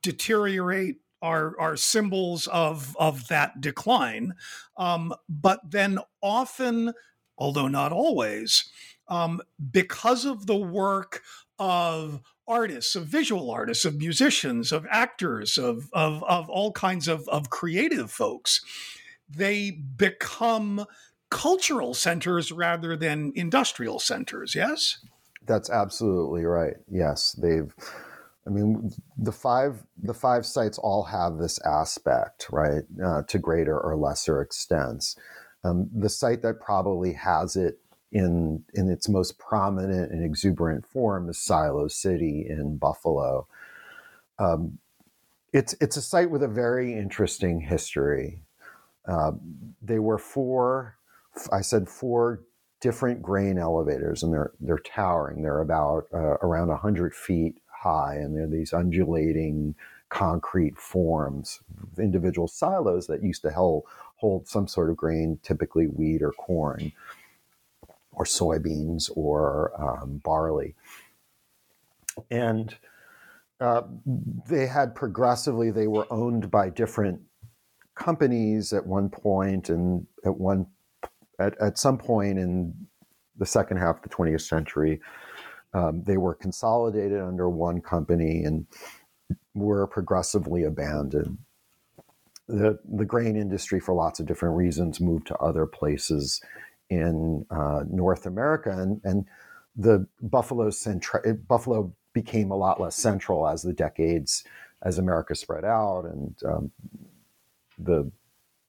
deteriorate 0.00 1.00
are 1.23 1.59
are 1.59 1.77
symbols 1.77 2.47
of 2.47 2.97
of 3.00 3.27
that 3.27 3.61
decline, 3.61 4.35
um, 4.77 5.12
but 5.29 5.59
then 5.69 5.99
often 6.23 6.95
although 7.40 7.66
not 7.66 7.90
always, 7.90 8.70
um, 9.09 9.40
because 9.73 10.25
of 10.25 10.47
the 10.47 10.56
work 10.56 11.23
of 11.59 12.20
artists, 12.47 12.94
of 12.94 13.06
visual 13.06 13.50
artists, 13.50 13.85
of 13.85 13.97
musicians, 13.97 14.73
of 14.73 14.87
actors, 14.90 15.59
of, 15.59 15.88
of, 15.92 16.23
of 16.25 16.49
all 16.49 16.73
kinds 16.73 17.09
of, 17.09 17.28
of 17.28 17.50
creative 17.50 18.11
folks. 18.11 18.61
They 19.28 19.70
become 19.70 20.85
cultural 21.30 21.94
centers 21.94 22.50
rather 22.50 22.97
than 22.97 23.32
industrial 23.37 24.00
centers, 24.00 24.54
yes? 24.54 24.99
That's 25.47 25.70
absolutely 25.70 26.44
right. 26.44 26.75
Yes, 26.90 27.32
they've 27.40 27.73
I 28.47 28.50
mean, 28.50 28.90
the 29.16 29.32
five 29.32 29.85
the 30.02 30.14
five 30.14 30.47
sites 30.47 30.78
all 30.78 31.04
have 31.04 31.37
this 31.37 31.61
aspect, 31.64 32.47
right, 32.50 32.82
uh, 33.04 33.23
to 33.28 33.38
greater 33.38 33.78
or 33.78 33.97
lesser 33.97 34.40
extents. 34.40 35.14
Um, 35.64 35.90
the 35.95 36.09
site 36.09 36.43
that 36.43 36.61
probably 36.61 37.12
has 37.14 37.57
it 37.57 37.81
in 38.12 38.64
in 38.75 38.90
its 38.90 39.09
most 39.09 39.38
prominent 39.38 40.11
and 40.12 40.25
exuberant 40.25 40.87
form 40.87 41.29
is 41.29 41.38
Silo 41.38 41.88
City 41.88 42.47
in 42.49 42.76
Buffalo. 42.76 43.47
Um, 44.38 44.79
it's 45.52 45.75
it's 45.81 45.97
a 45.97 46.02
site 46.02 46.31
with 46.31 46.43
a 46.43 46.49
very 46.49 46.95
interesting 46.95 47.61
history. 47.61 48.43
Uh, 49.07 49.33
they 49.83 49.99
were 49.99 50.19
four, 50.19 50.97
I 51.52 51.61
said 51.62 51.88
four 51.88 52.43
different 52.81 53.23
grain 53.23 53.59
elevators, 53.59 54.23
and 54.23 54.33
they're 54.33 54.52
they're 54.61 54.79
towering. 54.79 55.43
They're 55.43 55.61
about 55.61 56.07
uh, 56.12 56.38
around 56.43 56.71
hundred 56.71 57.14
feet 57.14 57.59
high, 57.83 58.17
and 58.17 58.37
they're 58.37 58.47
these 58.47 58.73
undulating 58.73 59.75
concrete 60.09 60.76
forms, 60.79 61.61
individual 61.99 62.49
silos 62.49 63.07
that 63.07 63.23
used 63.23 63.43
to 63.43 63.50
hold 63.50 63.85
hold 64.21 64.47
some 64.47 64.69
sort 64.69 64.91
of 64.91 64.97
grain, 64.97 65.39
typically 65.43 65.87
wheat 65.87 66.23
or 66.23 66.33
corn, 66.33 66.93
or 68.12 68.25
soybeans 68.25 69.11
or 69.17 69.73
um, 69.81 70.21
barley. 70.23 70.75
And 72.31 72.77
uh, 73.61 73.83
they 74.49 74.67
had 74.67 74.95
progressively, 74.95 75.71
they 75.71 75.87
were 75.87 76.07
owned 76.11 76.50
by 76.50 76.69
different 76.69 77.21
companies 77.95 78.73
at 78.73 78.87
one 78.87 79.09
point, 79.09 79.71
and 79.71 80.07
at 80.25 80.37
one 80.37 80.67
at, 81.39 81.59
at 81.61 81.79
some 81.79 81.97
point 81.97 82.39
in 82.39 82.75
the 83.39 83.47
second 83.47 83.79
half 83.79 83.97
of 83.97 84.03
the 84.03 84.09
20th 84.11 84.43
century, 84.43 85.00
um, 85.73 86.03
they 86.05 86.19
were 86.19 86.35
consolidated 86.35 87.21
under 87.21 87.49
one 87.49 87.81
company 87.81 88.45
and 88.45 88.67
were 89.55 89.87
progressively 89.87 90.65
abandoned 90.65 91.39
the 92.50 92.78
the 92.85 93.04
grain 93.04 93.37
industry, 93.37 93.80
for 93.80 93.95
lots 93.95 94.21
of 94.21 94.26
different 94.26 94.57
reasons, 94.57 95.00
moved 95.00 95.26
to 95.28 95.37
other 95.37 95.66
places 95.66 96.40
in 96.88 97.47
uh, 97.50 97.85
North 97.88 98.26
America, 98.26 98.71
and 98.71 99.00
and 99.04 99.26
the 99.76 100.07
Buffalo 100.21 100.71
Buffalo 101.49 101.92
became 102.12 102.50
a 102.50 102.57
lot 102.57 102.80
less 102.80 102.97
central 102.97 103.47
as 103.47 103.62
the 103.62 103.73
decades 103.73 104.45
as 104.83 104.99
America 104.99 105.35
spread 105.35 105.64
out, 105.64 106.04
and 106.04 106.35
um, 106.45 106.71
the 107.78 108.11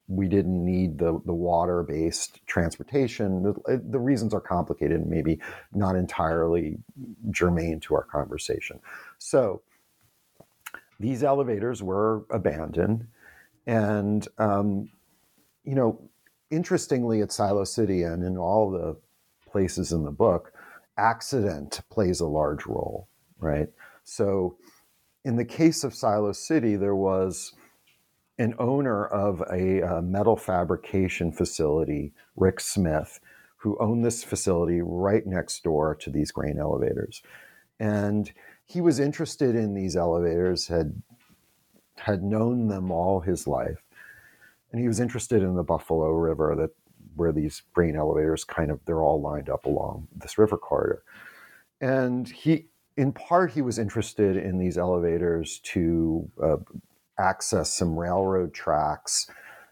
we 0.08 0.28
didn't 0.28 0.64
need 0.64 0.98
the 0.98 1.20
the 1.26 1.34
water 1.34 1.84
based 1.84 2.46
transportation. 2.46 3.44
The, 3.44 3.82
the, 3.90 4.00
reasons 4.00 4.34
are 4.34 4.42
complicated, 4.42 5.02
and 5.02 5.10
maybe 5.10 5.40
not 5.74 5.96
entirely 5.96 6.78
germane 7.32 7.80
to 7.82 7.96
our 7.96 8.04
conversation. 8.04 8.80
So 9.18 9.62
these 11.00 11.24
elevators 11.24 11.82
were 11.82 12.26
abandoned 12.30 13.08
and, 13.66 14.28
um, 14.38 14.90
you 15.64 15.76
know, 15.76 16.10
interestingly, 16.50 17.22
at 17.22 17.32
Silo 17.32 17.64
City 17.64 18.04
and 18.04 18.24
in 18.24 18.38
all 18.38 18.72
the 18.72 18.98
places 19.50 19.92
in 19.92 20.04
the 20.04 20.12
book, 20.12 20.54
accident 20.98 21.82
plays 21.90 22.20
a 22.20 22.28
large 22.28 22.66
role, 22.66 23.08
right? 23.40 23.70
So, 24.04 24.58
in 25.24 25.36
the 25.36 25.46
case 25.46 25.84
of 25.84 25.94
Silo 25.94 26.32
City, 26.32 26.76
there 26.76 26.96
was 26.96 27.54
an 28.40 28.56
owner 28.58 29.06
of 29.06 29.42
a, 29.52 29.82
a 29.82 30.02
metal 30.02 30.36
fabrication 30.36 31.32
facility, 31.32 32.14
Rick 32.36 32.60
Smith, 32.60 33.20
who 33.58 33.78
owned 33.80 34.04
this 34.04 34.24
facility 34.24 34.82
right 34.82 35.28
next 35.28 35.64
door 35.64 35.94
to 35.94 36.10
these 36.10 36.32
grain 36.32 36.58
elevators. 36.58 37.22
And 37.80 38.32
he 38.66 38.82
was 38.82 39.00
interested 39.00 39.56
in 39.56 39.76
these 39.76 39.96
elevators, 39.96 40.68
had 40.68 41.04
had 42.02 42.24
known 42.24 42.68
them 42.68 42.92
all 42.92 43.20
his 43.20 43.48
life. 43.48 43.84
And 44.72 44.82
he 44.82 44.88
was 44.88 45.00
interested 45.00 45.44
in 45.44 45.56
the 45.56 45.64
Buffalo 45.64 46.10
River 46.10 46.56
that 46.58 46.72
where 47.16 47.32
these 47.32 47.62
grain 47.74 47.96
elevators 47.96 48.44
kind 48.44 48.72
of 48.72 48.80
they're 48.86 49.04
all 49.04 49.22
lined 49.22 49.50
up 49.50 49.66
along 49.66 50.08
this 50.16 50.38
river 50.38 50.58
corridor. 50.58 51.04
And 51.82 52.28
he 52.28 52.68
in 52.98 53.12
part 53.12 53.52
he 53.52 53.62
was 53.62 53.78
interested 53.78 54.38
in 54.38 54.58
these 54.58 54.78
elevators 54.78 55.60
to 55.60 56.30
uh, 56.42 56.58
access 57.20 57.74
some 57.74 57.98
railroad 57.98 58.54
tracks 58.54 59.30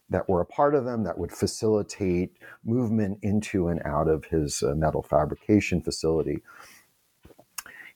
that 0.09 0.27
were 0.27 0.41
a 0.41 0.45
part 0.45 0.75
of 0.75 0.85
them 0.85 1.03
that 1.03 1.17
would 1.17 1.31
facilitate 1.31 2.33
movement 2.65 3.19
into 3.21 3.67
and 3.67 3.81
out 3.85 4.07
of 4.07 4.25
his 4.25 4.63
uh, 4.63 4.73
metal 4.75 5.03
fabrication 5.03 5.81
facility. 5.81 6.41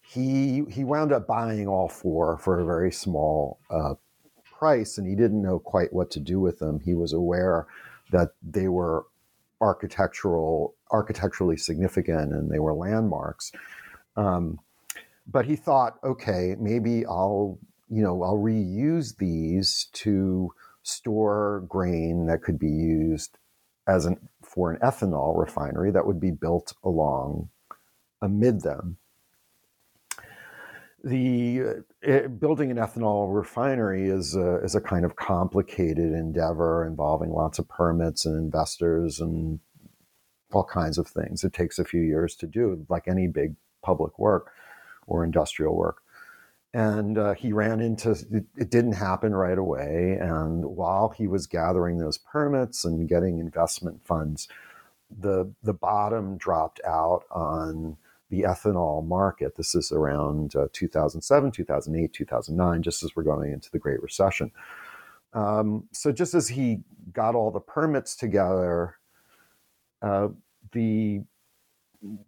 He 0.02 0.64
he 0.70 0.84
wound 0.84 1.12
up 1.12 1.28
buying 1.28 1.68
all 1.68 1.90
four 1.90 2.38
for 2.38 2.60
a 2.60 2.66
very 2.66 2.92
small 2.92 3.60
uh, 3.70 3.96
price 4.64 4.98
and 4.98 5.06
he 5.06 5.14
didn't 5.14 5.42
know 5.42 5.60
quite 5.60 5.92
what 5.92 6.10
to 6.10 6.22
do 6.22 6.40
with 6.40 6.60
them. 6.60 6.80
He 6.80 6.94
was 6.94 7.12
aware 7.12 7.68
that 8.14 8.30
they 8.42 8.70
were 8.70 9.06
architectural, 9.60 10.74
architecturally 10.90 11.58
significant 11.58 12.32
and 12.32 12.50
they 12.50 12.60
were 12.60 12.74
landmarks. 12.74 13.52
Um, 14.16 14.62
but 15.28 15.44
he 15.44 15.58
thought, 15.58 16.00
okay, 16.02 16.56
maybe 16.58 17.06
I'll, 17.06 17.60
you 17.90 18.02
know, 18.02 18.24
I'll 18.24 18.38
reuse 18.38 19.18
these 19.18 19.90
to 20.04 20.54
store 20.82 21.66
grain 21.68 22.28
that 22.28 22.42
could 22.42 22.58
be 22.58 22.72
used 22.72 23.38
as 23.86 24.06
an 24.06 24.16
for 24.42 24.72
an 24.72 24.80
ethanol 24.80 25.38
refinery 25.38 25.92
that 25.92 26.08
would 26.08 26.22
be 26.22 26.32
built 26.32 26.74
along 26.86 27.50
amid 28.22 28.62
them 28.62 28.96
the 31.04 31.84
uh, 32.08 32.28
building 32.28 32.72
an 32.72 32.78
ethanol 32.78 33.34
refinery 33.34 34.10
is 34.10 34.36
a, 34.36 34.64
is 34.64 34.74
a 34.74 34.82
kind 34.82 35.04
of 35.04 35.16
complicated 35.16 36.14
endeavor 36.14 36.86
involving 36.86 37.32
lots 37.32 37.60
of 37.60 37.68
permits 37.68 38.26
and 38.26 38.38
investors 38.38 39.20
and 39.20 39.60
all 40.54 40.64
kinds 40.64 40.98
of 40.98 41.08
things. 41.08 41.44
It 41.44 41.54
takes 41.54 41.78
a 41.78 41.86
few 41.86 42.02
years 42.02 42.36
to 42.38 42.48
do, 42.48 42.86
like 42.90 43.08
any 43.08 43.28
big 43.28 43.56
public 43.82 44.18
work 44.18 44.52
or 45.06 45.24
industrial 45.24 45.76
work. 45.76 45.98
And 46.74 47.18
uh, 47.18 47.34
he 47.34 47.54
ran 47.54 47.82
into 47.82 48.12
it, 48.12 48.46
it 48.56 48.72
didn't 48.72 48.94
happen 48.94 49.36
right 49.36 49.58
away. 49.58 50.18
And 50.20 50.66
while 50.66 51.10
he 51.10 51.28
was 51.28 51.48
gathering 51.48 51.98
those 51.98 52.18
permits 52.18 52.86
and 52.86 53.08
getting 53.08 53.40
investment 53.40 54.06
funds, 54.06 54.48
the 55.20 55.54
the 55.62 55.74
bottom 55.74 56.38
dropped 56.38 56.82
out 56.84 57.26
on 57.30 57.98
the 58.34 58.42
ethanol 58.42 59.06
market. 59.06 59.56
This 59.56 59.76
is 59.76 59.92
around 59.92 60.56
uh, 60.56 60.68
2007, 60.74 61.52
2008, 61.52 62.14
2009, 62.14 62.82
just 62.82 63.04
as 63.04 63.16
we're 63.16 63.24
going 63.24 63.54
into 63.54 63.70
the 63.70 63.78
Great 63.78 64.02
Recession. 64.02 64.52
Um, 65.34 65.86
so 65.92 66.12
just 66.12 66.34
as 66.34 66.48
he 66.48 66.80
got 67.12 67.36
all 67.36 67.52
the 67.52 67.60
permits 67.60 68.16
together, 68.16 68.96
uh, 70.02 70.30
the 70.72 71.22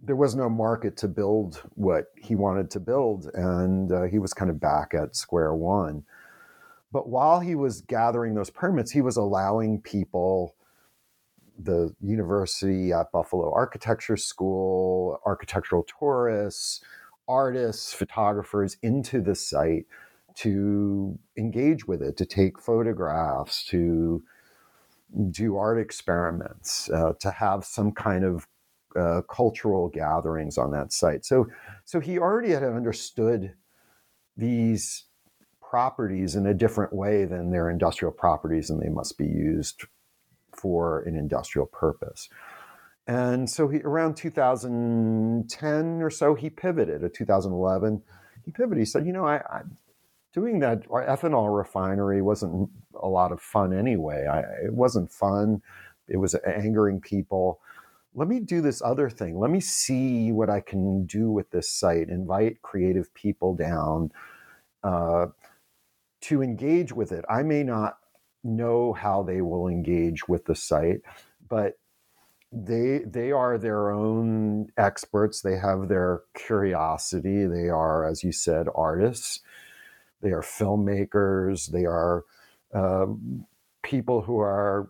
there 0.02 0.16
was 0.16 0.36
no 0.36 0.48
market 0.48 0.96
to 0.96 1.08
build 1.08 1.62
what 1.74 2.06
he 2.16 2.36
wanted 2.36 2.72
to 2.72 2.80
build, 2.80 3.30
and 3.34 3.92
uh, 3.92 4.04
he 4.04 4.20
was 4.20 4.34
kind 4.34 4.50
of 4.50 4.60
back 4.60 4.94
at 4.94 5.16
square 5.16 5.54
one. 5.54 6.04
But 6.94 7.10
while 7.10 7.42
he 7.42 7.56
was 7.56 7.82
gathering 7.82 8.36
those 8.36 8.50
permits, 8.50 8.92
he 8.92 9.02
was 9.02 9.18
allowing 9.18 9.82
people, 9.82 10.56
the 11.58 11.94
university 12.02 12.92
at 12.92 13.12
Buffalo 13.12 13.52
Architecture 13.54 14.18
School, 14.18 15.20
architectural 15.26 15.86
tourists, 16.00 16.82
artists, 17.28 17.94
photographers 17.94 18.78
into 18.82 19.22
the 19.22 19.36
site 19.36 19.86
to 20.36 21.18
engage 21.38 21.88
with 21.88 22.02
it, 22.02 22.18
to 22.18 22.26
take 22.26 22.60
photographs, 22.60 23.66
to 23.66 24.24
do 25.32 25.56
art 25.56 25.80
experiments, 25.80 26.90
uh, 26.90 27.14
to 27.20 27.32
have 27.32 27.64
some 27.64 27.92
kind 27.92 28.26
of 28.26 28.48
uh, 28.98 29.22
cultural 29.30 29.90
gatherings 29.90 30.58
on 30.58 30.72
that 30.72 30.92
site. 30.92 31.26
So, 31.26 31.48
so 31.86 32.00
he 32.00 32.18
already 32.18 32.52
had 32.52 32.64
understood 32.64 33.54
these 34.38 35.06
properties 35.62 36.36
in 36.36 36.46
a 36.46 36.54
different 36.54 36.94
way 36.94 37.26
than 37.26 37.52
their 37.52 37.70
industrial 37.70 38.12
properties, 38.12 38.70
and 38.70 38.82
they 38.82 38.90
must 38.90 39.18
be 39.18 39.26
used 39.26 39.86
for 40.56 41.02
an 41.02 41.16
industrial 41.16 41.68
purpose. 41.68 42.30
And 43.08 43.50
so, 43.50 43.68
he, 43.68 43.80
around 43.82 44.16
2010 44.16 46.02
or 46.02 46.10
so, 46.10 46.34
he 46.36 46.50
pivoted. 46.50 47.04
At 47.04 47.14
2011, 47.14 48.02
he 48.44 48.52
pivoted. 48.52 48.80
He 48.80 48.86
said, 48.86 49.06
"You 49.06 49.14
know, 49.14 49.26
I, 49.26 49.36
I 49.38 49.62
doing 50.34 50.60
that 50.60 50.88
ethanol 50.90 51.56
refinery 51.56 52.22
wasn't 52.22 52.70
a 53.02 53.08
lot 53.08 53.32
of 53.32 53.42
fun 53.42 53.74
anyway. 53.74 54.26
I, 54.26 54.40
it 54.66 54.74
wasn't 54.74 55.12
fun. 55.12 55.62
It 56.08 56.18
was 56.18 56.36
angering 56.46 57.02
people." 57.02 57.60
let 58.16 58.30
me 58.30 58.40
do 58.40 58.62
this 58.62 58.82
other 58.82 59.10
thing. 59.10 59.38
Let 59.38 59.52
me 59.52 59.60
see 59.60 60.32
what 60.32 60.50
I 60.50 60.62
can 60.62 61.06
do 61.06 61.30
with 61.30 61.52
this 61.52 61.70
site, 61.70 62.08
invite 62.08 62.62
creative 62.62 63.14
people 63.14 63.54
down 63.54 64.12
uh, 64.84 65.28
to 66.22 66.42
engage 66.42 66.94
with 66.94 67.12
it. 67.12 67.26
I 67.30 67.44
may 67.44 67.64
not 67.64 67.98
know 68.46 68.94
how 68.94 69.24
they 69.24 69.42
will 69.42 69.68
engage 69.68 70.30
with 70.30 70.46
the 70.46 70.56
site, 70.56 71.02
but 71.50 71.75
they 72.54 73.00
they 73.06 73.32
are 73.34 73.58
their 73.58 73.92
own 73.92 74.68
experts. 74.78 75.42
They 75.42 75.58
have 75.58 75.90
their 75.90 76.22
curiosity. 76.36 77.46
They 77.48 77.70
are, 77.70 78.06
as 78.06 78.24
you 78.24 78.32
said, 78.32 78.68
artists. 78.75 79.42
They 80.22 80.32
are 80.32 80.42
filmmakers. 80.42 81.72
They 81.72 81.86
are 81.86 82.24
uh, 82.74 83.08
people 83.84 84.22
who 84.22 84.40
are 84.40 84.90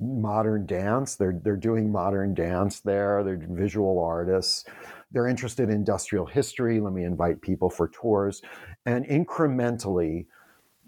modern 0.00 0.66
dance. 0.66 1.16
They're 1.16 1.40
they're 1.42 1.56
doing 1.56 1.92
modern 1.92 2.34
dance 2.34 2.80
there. 2.80 3.24
They're 3.24 3.40
visual 3.50 4.02
artists. 4.02 4.64
They're 5.12 5.28
interested 5.28 5.70
in 5.70 5.76
industrial 5.76 6.26
history. 6.26 6.80
Let 6.80 6.92
me 6.92 7.04
invite 7.04 7.40
people 7.42 7.70
for 7.70 7.88
tours. 7.88 8.42
And 8.86 9.06
incrementally, 9.06 10.26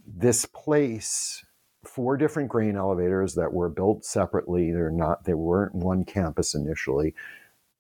this 0.07 0.45
place, 0.45 1.45
four 1.85 2.16
different 2.16 2.49
grain 2.49 2.76
elevators 2.76 3.35
that 3.35 3.52
were 3.52 3.69
built 3.69 4.04
separately, 4.04 4.73
they're 4.73 4.90
not, 4.90 5.25
they 5.25 5.35
weren't 5.35 5.75
one 5.75 6.04
campus 6.04 6.54
initially, 6.54 7.14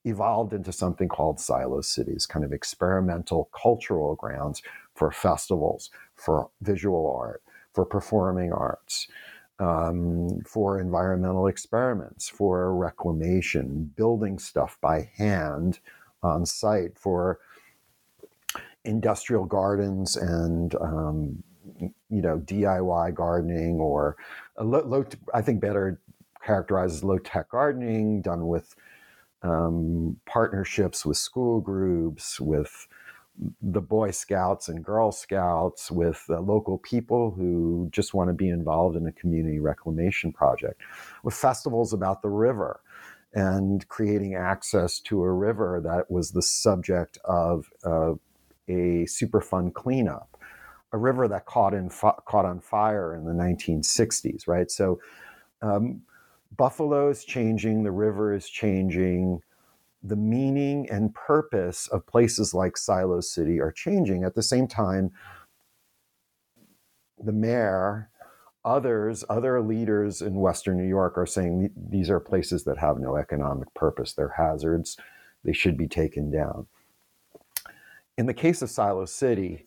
evolved 0.04 0.52
into 0.52 0.72
something 0.72 1.08
called 1.08 1.38
silo 1.38 1.80
cities, 1.80 2.26
kind 2.26 2.44
of 2.44 2.52
experimental 2.52 3.50
cultural 3.52 4.14
grounds 4.14 4.62
for 4.94 5.10
festivals, 5.10 5.90
for 6.14 6.50
visual 6.62 7.14
art, 7.18 7.42
for 7.72 7.84
performing 7.84 8.52
arts 8.52 9.08
um, 9.60 10.40
for 10.46 10.80
environmental 10.80 11.46
experiments, 11.46 12.28
for 12.28 12.74
reclamation, 12.74 13.92
building 13.94 14.38
stuff 14.38 14.78
by 14.80 15.10
hand 15.16 15.78
on 16.22 16.46
site, 16.46 16.98
for 16.98 17.38
industrial 18.84 19.44
gardens 19.44 20.16
and 20.16 20.74
um, 20.76 21.42
you 21.78 22.22
know 22.22 22.38
DIY 22.38 23.14
gardening 23.14 23.78
or 23.80 24.16
low, 24.58 24.82
low, 24.84 25.04
I 25.34 25.42
think 25.42 25.60
better 25.60 26.00
characterizes 26.44 27.04
low 27.04 27.18
tech 27.18 27.50
gardening 27.50 28.22
done 28.22 28.46
with 28.46 28.74
um, 29.42 30.18
partnerships 30.26 31.04
with 31.04 31.16
school 31.16 31.60
groups 31.60 32.40
with 32.40 32.86
the 33.62 33.80
Boy 33.80 34.10
Scouts 34.10 34.68
and 34.68 34.84
Girl 34.84 35.12
Scouts, 35.12 35.90
with 35.90 36.24
uh, 36.28 36.40
local 36.40 36.78
people 36.78 37.30
who 37.30 37.88
just 37.90 38.12
want 38.12 38.28
to 38.28 38.34
be 38.34 38.48
involved 38.50 38.96
in 38.96 39.06
a 39.06 39.12
community 39.12 39.58
reclamation 39.58 40.32
project, 40.32 40.82
with 41.22 41.34
festivals 41.34 41.92
about 41.92 42.22
the 42.22 42.28
river 42.28 42.80
and 43.32 43.86
creating 43.88 44.34
access 44.34 44.98
to 45.00 45.22
a 45.22 45.32
river 45.32 45.80
that 45.84 46.10
was 46.10 46.32
the 46.32 46.42
subject 46.42 47.18
of 47.24 47.70
uh, 47.84 48.12
a 48.68 49.06
Superfund 49.06 49.74
cleanup, 49.74 50.36
a 50.92 50.98
river 50.98 51.28
that 51.28 51.46
caught 51.46 51.74
in 51.74 51.88
caught 51.90 52.44
on 52.44 52.60
fire 52.60 53.14
in 53.14 53.24
the 53.24 53.32
1960s, 53.32 54.46
right? 54.46 54.70
So. 54.70 55.00
Um, 55.62 56.02
Buffalo 56.56 57.08
is 57.08 57.24
changing, 57.24 57.84
the 57.84 57.92
river 57.92 58.34
is 58.34 58.48
changing, 58.48 59.40
the 60.02 60.16
meaning 60.16 60.88
and 60.90 61.14
purpose 61.14 61.86
of 61.88 62.06
places 62.06 62.54
like 62.54 62.76
Silo 62.76 63.20
City 63.20 63.60
are 63.60 63.72
changing. 63.72 64.24
At 64.24 64.34
the 64.34 64.42
same 64.42 64.66
time, 64.66 65.10
the 67.22 67.32
mayor, 67.32 68.10
others, 68.64 69.24
other 69.28 69.60
leaders 69.60 70.22
in 70.22 70.34
Western 70.34 70.78
New 70.78 70.88
York 70.88 71.18
are 71.18 71.26
saying 71.26 71.70
these 71.76 72.08
are 72.08 72.20
places 72.20 72.64
that 72.64 72.78
have 72.78 72.98
no 72.98 73.16
economic 73.16 73.72
purpose. 73.74 74.14
They're 74.14 74.34
hazards. 74.36 74.96
They 75.44 75.52
should 75.52 75.76
be 75.76 75.88
taken 75.88 76.30
down. 76.30 76.66
In 78.16 78.26
the 78.26 78.34
case 78.34 78.62
of 78.62 78.70
Silo 78.70 79.04
City, 79.04 79.66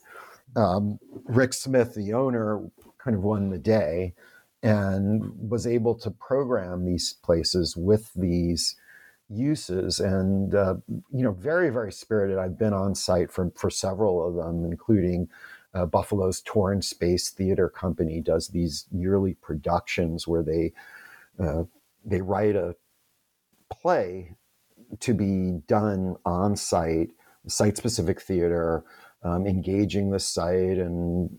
um, 0.56 1.00
Rick 1.26 1.54
Smith, 1.54 1.96
the 1.96 2.14
owner, 2.14 2.62
kind 2.98 3.16
of 3.16 3.24
won 3.24 3.50
the 3.50 3.58
day 3.58 4.14
and 4.62 5.50
was 5.50 5.68
able 5.68 5.96
to 5.96 6.10
program 6.12 6.86
these 6.86 7.14
places 7.24 7.76
with 7.76 8.12
these 8.16 8.76
uses. 9.30 10.00
And 10.00 10.56
uh, 10.56 10.76
you 11.12 11.24
know 11.24 11.32
very 11.34 11.70
very 11.70 11.92
spirited. 11.92 12.38
I've 12.38 12.58
been 12.58 12.74
on 12.74 12.96
site 12.96 13.32
for 13.32 13.52
for 13.56 13.70
several 13.70 14.26
of 14.28 14.36
them 14.36 14.66
including 14.66 15.30
uh, 15.74 15.86
buffalo's 15.86 16.42
torn 16.42 16.82
space 16.82 17.30
theater 17.30 17.68
company 17.70 18.22
does 18.22 18.50
these 18.50 18.86
yearly 18.92 19.36
productions 19.36 20.28
where 20.28 20.44
they 20.44 20.74
uh, 21.40 21.64
they 22.06 22.22
write 22.22 22.56
a 22.56 22.76
play 23.72 24.36
to 25.00 25.14
be 25.14 25.62
done 25.68 26.16
on 26.26 26.56
site 26.56 27.10
site 27.48 27.78
specific 27.78 28.22
theater 28.22 28.84
um, 29.24 29.48
engaging 29.48 30.10
the 30.10 30.20
site 30.20 30.78
and 30.78 31.30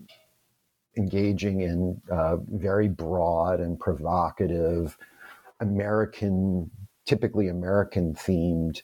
engaging 0.96 1.60
in 1.60 2.00
uh, 2.10 2.36
very 2.48 2.88
broad 2.88 3.60
and 3.60 3.78
provocative 3.78 4.96
american 5.60 6.70
typically 7.04 7.48
American 7.48 8.14
themed 8.14 8.82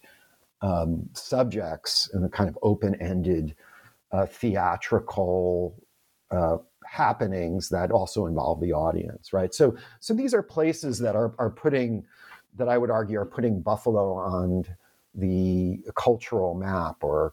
um, 0.62 1.08
subjects 1.14 2.10
and 2.12 2.24
a 2.24 2.28
kind 2.28 2.48
of 2.48 2.58
open 2.62 2.94
ended 3.00 3.54
uh, 4.12 4.26
theatrical 4.26 5.74
uh, 6.30 6.58
happenings 6.84 7.68
that 7.68 7.90
also 7.90 8.26
involve 8.26 8.60
the 8.60 8.72
audience, 8.72 9.32
right? 9.32 9.54
So, 9.54 9.76
so 10.00 10.12
these 10.12 10.34
are 10.34 10.42
places 10.42 10.98
that 10.98 11.16
are, 11.16 11.34
are 11.38 11.50
putting, 11.50 12.04
that 12.56 12.68
I 12.68 12.78
would 12.78 12.90
argue, 12.90 13.18
are 13.18 13.26
putting 13.26 13.60
Buffalo 13.60 14.14
on 14.14 14.64
the 15.14 15.80
cultural 15.96 16.54
map, 16.54 16.96
or 17.02 17.32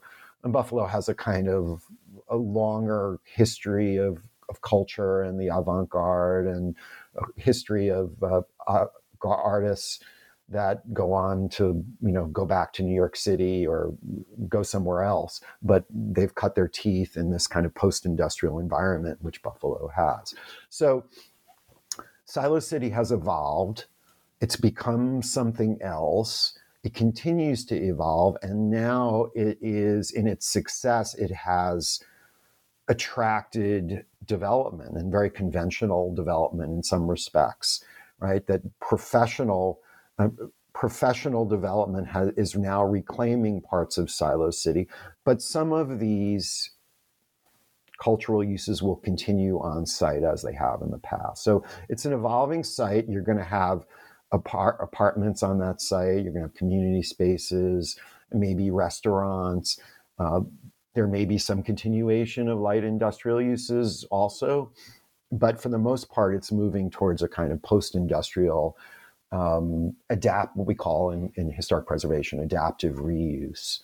Buffalo 0.52 0.86
has 0.86 1.10
a 1.10 1.14
kind 1.14 1.48
of 1.48 1.84
a 2.30 2.36
longer 2.36 3.20
history 3.24 3.98
of, 3.98 4.18
of 4.50 4.62
culture 4.62 5.22
and 5.22 5.40
the 5.40 5.48
avant 5.48 5.90
garde 5.90 6.48
and 6.48 6.76
history 7.36 7.90
of 7.90 8.12
uh, 8.24 8.42
uh 8.68 8.86
artists 9.24 10.00
that 10.50 10.94
go 10.94 11.12
on 11.12 11.50
to 11.50 11.84
you 12.02 12.12
know 12.12 12.26
go 12.28 12.46
back 12.46 12.72
to 12.74 12.84
New 12.84 12.96
York 12.96 13.16
City 13.16 13.68
or 13.68 13.94
go 14.48 14.64
somewhere 14.64 15.04
else, 15.04 15.42
but 15.62 15.86
they've 15.90 16.34
cut 16.36 16.56
their 16.56 16.68
teeth 16.68 17.18
in 17.18 17.32
this 17.32 17.48
kind 17.48 17.66
of 17.66 17.76
post-industrial 17.76 18.60
environment 18.60 19.18
which 19.22 19.42
Buffalo 19.42 19.90
has. 19.96 20.34
So 20.70 21.06
Silo 22.26 22.60
City 22.60 22.90
has 22.90 23.12
evolved. 23.12 23.86
It's 24.40 24.56
become 24.56 25.22
something 25.22 25.80
else. 25.82 26.58
It 26.88 26.94
continues 26.94 27.66
to 27.66 27.76
evolve, 27.76 28.38
and 28.42 28.70
now 28.70 29.28
it 29.36 29.58
is 29.60 30.10
in 30.10 30.26
its 30.26 30.48
success. 30.48 31.16
It 31.16 31.32
has 31.32 32.00
attracted 32.88 34.06
development 34.24 34.96
and 34.96 35.12
very 35.12 35.30
conventional 35.30 36.16
development 36.16 36.72
in 36.72 36.82
some 36.82 37.12
respects, 37.12 37.84
right? 38.20 38.48
That 38.48 38.62
professional 38.80 39.82
uh, 40.18 40.30
professional 40.74 41.44
development 41.44 42.08
has, 42.08 42.30
is 42.38 42.56
now 42.56 42.86
reclaiming 42.86 43.60
parts 43.60 43.98
of 43.98 44.10
Silo 44.10 44.50
City, 44.50 44.88
but 45.26 45.42
some 45.42 45.74
of 45.74 46.00
these 46.00 46.72
cultural 48.02 48.46
uses 48.46 48.82
will 48.82 48.96
continue 48.96 49.60
on 49.60 49.86
site 49.86 50.24
as 50.24 50.42
they 50.42 50.54
have 50.54 50.82
in 50.82 50.92
the 50.92 51.00
past. 51.00 51.44
So 51.44 51.66
it's 51.90 52.06
an 52.06 52.14
evolving 52.14 52.64
site. 52.64 53.10
You're 53.10 53.24
going 53.24 53.40
to 53.40 53.44
have 53.44 53.86
apart- 54.32 54.78
apartments 54.82 55.44
on 55.44 55.60
that 55.60 55.82
site. 55.82 56.24
You're 56.24 56.34
going 56.34 56.44
to 56.44 56.50
have 56.50 56.56
community 56.56 57.04
spaces, 57.04 57.98
maybe 58.32 58.72
restaurants. 58.72 59.80
Uh, 60.20 60.42
there 60.94 61.08
may 61.08 61.26
be 61.26 61.38
some 61.38 61.62
continuation 61.62 62.48
of 62.48 62.60
light 62.60 62.84
industrial 62.84 63.42
uses 63.42 64.04
also, 64.10 64.72
but 65.32 65.62
for 65.62 65.70
the 65.70 65.78
most 65.78 66.10
part, 66.10 66.36
it's 66.36 66.52
moving 66.52 66.90
towards 66.90 67.22
a 67.22 67.28
kind 67.28 67.52
of 67.52 67.62
post-industrial 67.62 68.78
um, 69.32 69.96
adapt 70.10 70.56
what 70.56 70.68
we 70.68 70.76
call 70.76 71.12
in, 71.12 71.32
in 71.36 71.52
historic 71.52 71.86
preservation 71.86 72.40
adaptive 72.40 72.96
reuse 72.96 73.82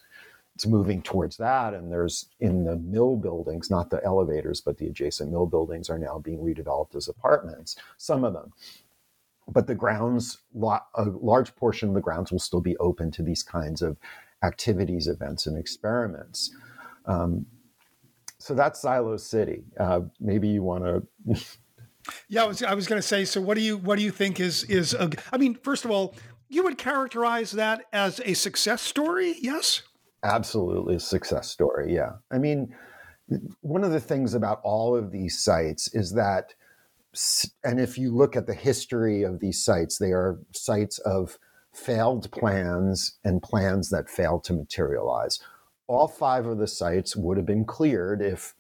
it's 0.56 0.66
moving 0.66 1.02
towards 1.02 1.38
that 1.38 1.74
and 1.74 1.92
there's 1.92 2.30
in 2.40 2.64
the 2.64 2.78
mill 2.78 3.16
buildings 3.16 3.70
not 3.70 3.90
the 3.90 4.04
elevators 4.06 4.62
but 4.62 4.78
the 4.78 4.88
adjacent 4.88 5.32
mill 5.32 5.46
buildings 5.46 5.90
are 5.90 6.00
now 6.00 6.18
being 6.20 6.40
redeveloped 6.40 6.96
as 6.96 7.08
apartments 7.08 7.76
some 7.98 8.24
of 8.24 8.34
them 8.34 8.54
but 9.48 9.68
the 9.68 9.76
grounds 9.76 10.40
a 10.96 11.06
large 11.06 11.56
portion 11.56 11.90
of 11.90 11.96
the 11.96 12.02
grounds 12.02 12.32
will 12.32 12.40
still 12.40 12.62
be 12.62 12.78
open 12.78 13.12
to 13.12 13.24
these 13.24 13.44
kinds 13.44 13.82
of 13.82 13.98
activities 14.44 15.08
events 15.08 15.48
and 15.48 15.58
experiments 15.58 16.52
um, 17.06 17.46
so 18.38 18.54
that's 18.54 18.82
silo 18.82 19.18
city 19.18 19.64
uh, 19.80 20.02
maybe 20.20 20.48
you 20.48 20.64
want 20.64 20.84
to 20.84 21.36
yeah 22.30 22.44
i 22.44 22.48
was, 22.48 22.62
I 22.64 22.74
was 22.74 22.88
going 22.88 23.02
to 23.02 23.08
say 23.08 23.26
so 23.26 23.42
what 23.42 23.56
do 23.56 23.62
you 23.62 23.78
what 23.78 23.98
do 23.98 24.04
you 24.04 24.12
think 24.12 24.40
is 24.40 24.64
is 24.66 24.94
a, 24.94 25.10
i 25.32 25.38
mean 25.38 25.56
first 25.64 25.86
of 25.86 25.92
all 25.92 26.16
you 26.50 26.64
would 26.64 26.78
characterize 26.78 27.52
that 27.52 27.86
as 27.94 28.20
a 28.26 28.34
success 28.34 28.82
story 28.82 29.36
yes 29.42 29.82
Absolutely 30.24 30.96
a 30.96 31.00
success 31.00 31.50
story. 31.50 31.94
Yeah. 31.94 32.14
I 32.32 32.38
mean, 32.38 32.74
one 33.60 33.84
of 33.84 33.92
the 33.92 34.00
things 34.00 34.34
about 34.34 34.62
all 34.64 34.96
of 34.96 35.12
these 35.12 35.44
sites 35.44 35.94
is 35.94 36.14
that, 36.14 36.54
and 37.64 37.80
if 37.80 37.98
you 37.98 38.16
look 38.16 38.36
at 38.36 38.48
the 38.48 38.54
history 38.54 39.24
of 39.24 39.40
these 39.40 39.64
sites, 39.64 39.98
they 39.98 40.12
are 40.12 40.40
sites 40.52 40.98
of 41.00 41.38
failed 41.72 42.32
plans 42.32 43.18
and 43.24 43.42
plans 43.42 43.90
that 43.90 44.10
failed 44.10 44.44
to 44.46 44.54
materialize. 44.54 45.40
All 45.88 46.08
five 46.08 46.46
of 46.46 46.58
the 46.58 46.68
sites 46.68 47.16
would 47.16 47.38
have 47.38 47.46
been 47.46 47.66
cleared 47.66 48.22
if 48.22 48.56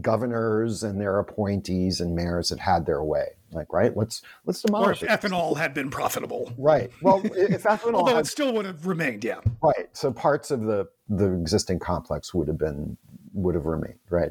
governors 0.00 0.84
and 0.84 1.00
their 1.00 1.18
appointees 1.18 2.00
and 2.00 2.14
mayors 2.14 2.50
had 2.50 2.60
had 2.60 2.86
their 2.86 3.02
way. 3.02 3.30
Like, 3.52 3.72
right? 3.72 3.96
Let's 3.96 4.22
let's 4.44 4.62
demolish. 4.62 5.02
Or 5.02 5.06
if 5.06 5.24
it. 5.24 5.30
ethanol 5.30 5.56
had 5.56 5.74
been 5.74 5.90
profitable. 5.90 6.52
Right. 6.56 6.90
Well, 7.02 7.20
if 7.24 7.62
ethanol, 7.64 7.94
although 7.94 8.14
had, 8.14 8.26
it 8.26 8.28
still 8.28 8.52
would 8.54 8.66
have 8.66 8.86
remained, 8.86 9.24
yeah. 9.24 9.40
Right. 9.60 9.88
So 9.92 10.12
parts 10.12 10.52
of 10.52 10.62
the 10.62 10.88
the 11.08 11.32
existing 11.32 11.80
complex 11.80 12.32
would 12.32 12.46
have 12.46 12.58
been 12.58 12.96
would 13.32 13.56
have 13.56 13.66
remained. 13.66 13.98
Right. 14.08 14.30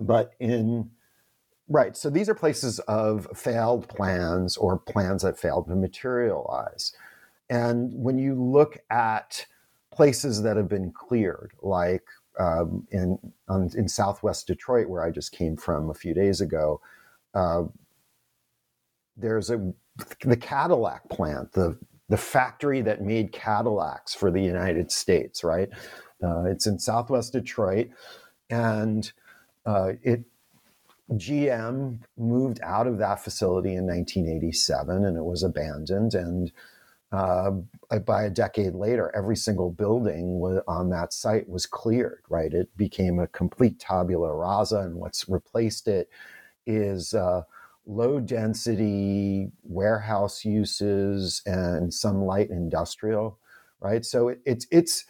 But 0.00 0.32
in 0.40 0.90
right, 1.68 1.96
so 1.96 2.10
these 2.10 2.28
are 2.28 2.34
places 2.34 2.78
of 2.80 3.28
failed 3.34 3.88
plans 3.88 4.56
or 4.56 4.78
plans 4.78 5.22
that 5.22 5.38
failed 5.38 5.68
to 5.68 5.76
materialize. 5.76 6.92
And 7.50 7.92
when 7.94 8.18
you 8.18 8.34
look 8.34 8.78
at 8.90 9.46
places 9.92 10.42
that 10.42 10.56
have 10.56 10.68
been 10.68 10.92
cleared, 10.92 11.52
like 11.62 12.04
um, 12.38 12.86
in 12.90 13.18
on, 13.48 13.70
in 13.76 13.88
Southwest 13.88 14.46
Detroit, 14.46 14.88
where 14.88 15.02
I 15.04 15.10
just 15.10 15.32
came 15.32 15.56
from 15.56 15.90
a 15.90 15.94
few 15.94 16.14
days 16.14 16.40
ago, 16.40 16.80
uh, 17.34 17.64
there's 19.16 19.50
a 19.50 19.72
the 20.22 20.36
Cadillac 20.36 21.08
plant, 21.08 21.52
the 21.52 21.78
the 22.08 22.16
factory 22.16 22.80
that 22.82 23.02
made 23.02 23.32
Cadillacs 23.32 24.14
for 24.14 24.30
the 24.30 24.42
United 24.42 24.92
States. 24.92 25.42
Right, 25.42 25.70
uh, 26.22 26.44
it's 26.44 26.66
in 26.66 26.78
Southwest 26.78 27.32
Detroit, 27.32 27.88
and 28.50 29.10
uh, 29.66 29.92
it 30.02 30.24
GM 31.12 32.00
moved 32.18 32.60
out 32.62 32.86
of 32.86 32.98
that 32.98 33.22
facility 33.24 33.74
in 33.74 33.86
1987, 33.86 35.04
and 35.04 35.16
it 35.16 35.24
was 35.24 35.42
abandoned 35.42 36.14
and 36.14 36.52
uh, 37.10 37.52
by 38.04 38.24
a 38.24 38.30
decade 38.30 38.74
later, 38.74 39.10
every 39.16 39.36
single 39.36 39.70
building 39.70 40.40
on 40.68 40.90
that 40.90 41.12
site 41.12 41.48
was 41.48 41.64
cleared, 41.64 42.22
right? 42.28 42.52
It 42.52 42.76
became 42.76 43.18
a 43.18 43.26
complete 43.28 43.78
tabula 43.80 44.34
rasa, 44.34 44.80
and 44.80 44.96
what's 44.96 45.26
replaced 45.28 45.88
it 45.88 46.10
is 46.66 47.14
uh, 47.14 47.42
low 47.86 48.20
density 48.20 49.50
warehouse 49.62 50.44
uses 50.44 51.40
and 51.46 51.94
some 51.94 52.22
light 52.22 52.50
industrial, 52.50 53.38
right? 53.80 54.04
So 54.04 54.28
it, 54.28 54.40
it's, 54.44 54.66
it's, 54.70 55.06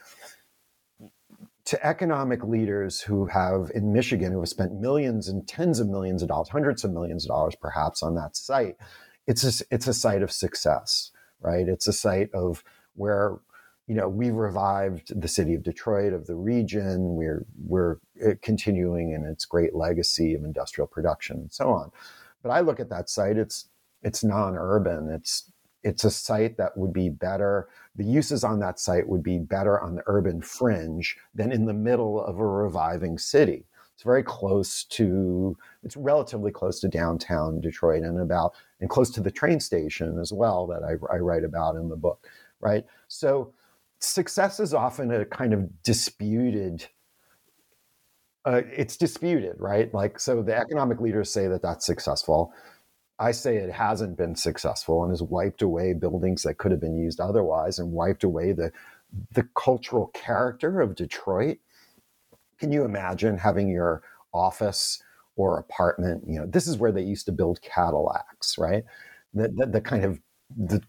to 1.69 1.87
economic 1.87 2.45
leaders 2.45 3.01
who 3.01 3.27
have 3.27 3.71
in 3.75 3.93
Michigan 3.93 4.33
who 4.33 4.41
have 4.41 4.49
spent 4.49 4.81
millions 4.81 5.29
and 5.29 5.47
tens 5.47 5.81
of 5.81 5.89
millions 5.89 6.23
of 6.23 6.29
dollars, 6.29 6.49
hundreds 6.49 6.85
of 6.85 6.93
millions 6.93 7.25
of 7.25 7.29
dollars 7.29 7.55
perhaps 7.55 8.03
on 8.03 8.15
that 8.15 8.37
site, 8.37 8.77
it's 9.27 9.45
a, 9.45 9.65
it's 9.71 9.87
a 9.87 9.95
site 9.95 10.23
of 10.23 10.33
success 10.33 11.13
right? 11.41 11.69
It's 11.69 11.87
a 11.87 11.93
site 11.93 12.31
of 12.35 12.65
where 12.95 13.39
you 13.87 13.95
know 13.95 14.09
we've 14.09 14.35
revived 14.35 15.19
the 15.21 15.29
city 15.29 15.55
of 15.55 15.63
Detroit 15.63 16.13
of 16.13 16.27
the 16.27 16.35
region. 16.35 17.15
We're 17.15 17.47
we're 17.65 17.97
uh, 18.25 18.33
continuing 18.43 19.13
in 19.13 19.25
its 19.25 19.45
great 19.45 19.75
legacy 19.75 20.35
of 20.35 20.45
industrial 20.45 20.87
production 20.87 21.39
and 21.39 21.53
so 21.53 21.71
on. 21.71 21.91
But 22.43 22.51
I 22.51 22.61
look 22.61 22.81
at 22.81 22.91
that 22.91 23.09
site; 23.09 23.37
it's 23.37 23.69
it's 24.03 24.23
non-urban. 24.23 25.11
It's 25.11 25.51
it's 25.89 26.05
a 26.05 26.11
site 26.11 26.59
that 26.59 26.77
would 26.77 26.93
be 26.93 27.09
better. 27.09 27.69
The 27.97 28.05
uses 28.05 28.45
on 28.45 28.61
that 28.61 28.79
site 28.79 29.09
would 29.09 29.23
be 29.23 29.39
better 29.39 29.81
on 29.81 29.95
the 29.95 30.03
urban 30.07 30.43
fringe 30.43 31.17
than 31.35 31.51
in 31.51 31.65
the 31.65 31.73
middle 31.73 32.23
of 32.23 32.39
a 32.39 32.47
reviving 32.47 33.17
city. 33.17 33.65
It's 33.95 34.03
very 34.03 34.23
close 34.23 34.85
to, 34.85 35.57
it's 35.83 35.97
relatively 35.97 36.53
close 36.53 36.79
to 36.81 36.89
downtown 36.89 37.61
Detroit 37.61 38.03
and 38.03 38.21
about, 38.21 38.53
and 38.81 38.91
close 38.91 39.11
to 39.13 39.21
the 39.21 39.31
train 39.31 39.61
station 39.61 40.19
as 40.21 40.31
well 40.31 40.67
that 40.67 40.85
I, 40.85 40.93
I 41.13 41.19
write 41.19 41.43
about 41.43 41.75
in 41.75 41.89
the 41.89 41.97
book, 41.97 42.29
right? 42.61 42.85
So 43.09 43.55
success 43.99 44.61
is 44.61 44.75
often 44.75 45.11
a 45.11 45.25
kind 45.25 45.55
of 45.55 45.83
disputed 45.83 46.87
uh, 48.45 48.63
it's 48.73 48.97
disputed, 48.97 49.57
right? 49.59 49.93
Like, 49.93 50.19
so 50.19 50.43
the 50.43 50.57
economic 50.57 51.01
leaders 51.01 51.31
say 51.31 51.49
that 51.49 51.61
that's 51.61 51.85
successful. 51.85 52.55
I 53.19 53.33
say 53.33 53.57
it 53.57 53.73
hasn't 53.73 54.17
been 54.17 54.37
successful 54.37 55.03
and 55.03 55.13
has 55.13 55.23
wiped 55.23 55.63
away 55.63 55.93
buildings 55.93 56.43
that 56.43 56.59
could 56.59 56.71
have 56.71 56.81
been 56.81 56.97
used 56.97 57.21
otherwise 57.21 57.79
and 57.79 57.93
wiped 57.93 58.25
away 58.25 58.53
the 58.53 58.73
the 59.33 59.49
cultural 59.55 60.09
character 60.09 60.81
of 60.81 60.95
Detroit 60.95 61.59
can 62.59 62.73
you 62.73 62.85
imagine 62.85 63.39
having 63.39 63.69
your 63.69 64.03
office 64.35 65.03
or 65.37 65.59
apartment? 65.59 66.25
You 66.27 66.41
know, 66.41 66.47
this 66.47 66.67
is 66.67 66.77
where 66.77 66.93
they 66.93 67.03
used 67.03 67.27
to 67.27 67.33
build 67.33 67.63
Cadillacs, 67.63 68.59
right? 68.59 68.85
The, 69.35 69.49
the, 69.49 69.67
the 69.67 69.81
kind 69.81 70.05
of 70.05 70.21
the, 70.57 70.83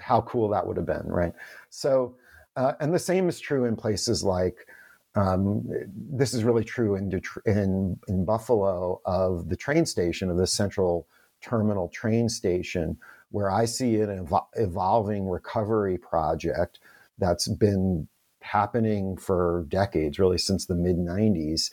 how 0.00 0.22
cool 0.22 0.48
that 0.50 0.66
would 0.66 0.76
have 0.76 0.86
been, 0.86 1.06
right? 1.06 1.32
So, 1.70 2.16
uh, 2.56 2.72
and 2.80 2.92
the 2.92 2.98
same 2.98 3.28
is 3.28 3.38
true 3.38 3.64
in 3.64 3.76
places 3.76 4.24
like 4.24 4.66
um, 5.14 5.64
this 5.94 6.34
is 6.34 6.44
really 6.44 6.64
true 6.64 6.96
in, 6.96 7.10
in 7.46 7.98
in 8.06 8.24
Buffalo 8.26 9.00
of 9.06 9.48
the 9.48 9.56
train 9.56 9.86
station 9.86 10.30
of 10.30 10.36
the 10.36 10.46
Central 10.46 11.06
Terminal 11.42 11.88
train 11.88 12.28
station, 12.28 12.98
where 13.30 13.50
I 13.50 13.64
see 13.64 13.96
an 14.00 14.26
evol- 14.26 14.48
evolving 14.54 15.28
recovery 15.28 15.98
project 15.98 16.80
that's 17.18 17.48
been 17.48 18.08
happening 18.40 19.16
for 19.16 19.66
decades, 19.68 20.18
really 20.18 20.38
since 20.38 20.66
the 20.66 20.74
mid 20.74 20.96
90s, 20.96 21.70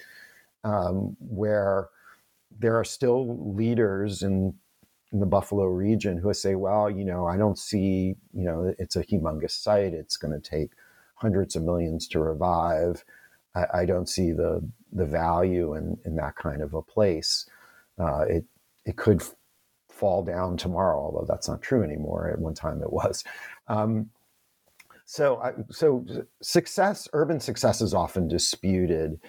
um, 0.64 1.16
where 1.20 1.90
there 2.60 2.78
are 2.78 2.84
still 2.84 3.54
leaders 3.56 4.22
in, 4.22 4.54
in 5.12 5.20
the 5.20 5.26
Buffalo 5.26 5.66
region 5.66 6.18
who 6.18 6.34
say, 6.34 6.56
well, 6.56 6.90
you 6.90 7.06
know, 7.06 7.26
I 7.28 7.38
don't 7.38 7.58
see, 7.58 8.16
you 8.34 8.44
know, 8.44 8.74
it's 8.78 8.96
a 8.96 9.04
humongous 9.04 9.52
site. 9.52 9.94
It's 9.94 10.18
going 10.18 10.40
to 10.40 10.50
take 10.50 10.72
hundreds 11.16 11.56
of 11.56 11.64
millions 11.64 12.08
to 12.10 12.20
revive. 12.20 13.04
I, 13.56 13.66
I 13.74 13.86
don't 13.86 14.10
see 14.10 14.32
the, 14.32 14.68
the 14.92 15.06
value 15.06 15.76
in, 15.76 15.98
in 16.06 16.16
that 16.16 16.36
kind 16.36 16.62
of 16.62 16.74
a 16.74 16.82
place. 16.82 17.46
Uh, 18.00 18.26
it, 18.28 18.46
it 18.86 18.98
could 18.98 19.24
fall 19.94 20.24
down 20.24 20.58
tomorrow, 20.58 21.00
although 21.00 21.26
that's 21.28 21.48
not 21.48 21.62
true 21.62 21.84
anymore. 21.84 22.30
At 22.30 22.40
one 22.40 22.54
time 22.54 22.82
it 22.82 22.92
was. 22.92 23.24
Um, 23.68 24.10
so, 25.06 25.38
I, 25.38 25.52
so 25.70 26.06
success, 26.42 27.08
urban 27.14 27.40
success 27.40 27.82
is 27.82 27.94
often 27.94 28.28
disputed. 28.28 29.20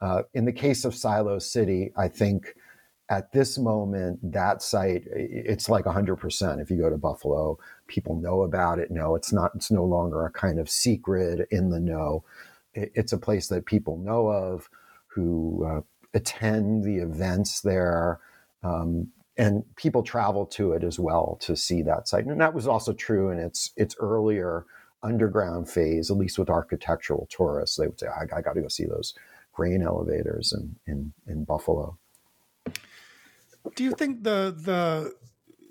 Uh, 0.00 0.22
in 0.34 0.44
the 0.44 0.52
case 0.52 0.84
of 0.84 0.94
Silo 0.94 1.38
City, 1.38 1.92
I 1.96 2.08
think 2.08 2.54
at 3.10 3.32
this 3.32 3.58
moment, 3.58 4.20
that 4.32 4.62
site, 4.62 5.02
it's 5.10 5.68
like 5.68 5.84
100%. 5.84 6.62
If 6.62 6.70
you 6.70 6.76
go 6.76 6.88
to 6.88 6.96
Buffalo, 6.96 7.58
people 7.88 8.14
know 8.14 8.42
about 8.42 8.78
it. 8.78 8.90
No, 8.90 9.16
it's 9.16 9.32
not, 9.32 9.50
it's 9.54 9.70
no 9.70 9.84
longer 9.84 10.24
a 10.24 10.30
kind 10.30 10.60
of 10.60 10.70
secret 10.70 11.48
in 11.50 11.70
the 11.70 11.80
know. 11.80 12.22
It's 12.72 13.12
a 13.12 13.18
place 13.18 13.48
that 13.48 13.66
people 13.66 13.98
know 13.98 14.28
of 14.28 14.70
who 15.08 15.66
uh, 15.66 15.80
attend 16.14 16.84
the 16.84 16.98
events 16.98 17.62
there. 17.62 18.20
Um, 18.62 19.08
and 19.40 19.64
people 19.76 20.02
travel 20.02 20.44
to 20.44 20.72
it 20.72 20.84
as 20.84 20.98
well 20.98 21.38
to 21.40 21.56
see 21.56 21.80
that 21.80 22.06
site. 22.06 22.26
And 22.26 22.38
that 22.42 22.52
was 22.52 22.66
also 22.66 22.92
true 22.92 23.30
in 23.30 23.38
its, 23.38 23.70
its 23.74 23.96
earlier 23.98 24.66
underground 25.02 25.66
phase, 25.66 26.10
at 26.10 26.18
least 26.18 26.38
with 26.38 26.50
architectural 26.50 27.26
tourists, 27.30 27.76
they 27.76 27.86
would 27.86 27.98
say, 27.98 28.06
I, 28.06 28.24
I 28.36 28.42
got 28.42 28.52
to 28.52 28.60
go 28.60 28.68
see 28.68 28.84
those 28.84 29.14
grain 29.54 29.82
elevators 29.82 30.52
in, 30.52 30.76
in, 30.86 31.14
in 31.26 31.44
Buffalo. 31.44 31.96
Do 33.74 33.82
you 33.82 33.92
think 33.92 34.24
the, 34.24 34.54
the, 34.54 35.14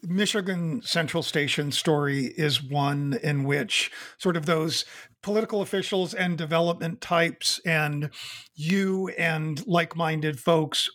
Michigan 0.07 0.81
Central 0.81 1.21
Station 1.21 1.73
story 1.73 2.27
is 2.37 2.63
one 2.63 3.19
in 3.21 3.43
which 3.43 3.91
sort 4.17 4.37
of 4.37 4.45
those 4.45 4.85
political 5.21 5.61
officials 5.61 6.13
and 6.13 6.37
development 6.37 7.01
types 7.01 7.59
and 7.65 8.09
you 8.55 9.09
and 9.17 9.67
like-minded 9.67 10.39
folks 10.39 10.89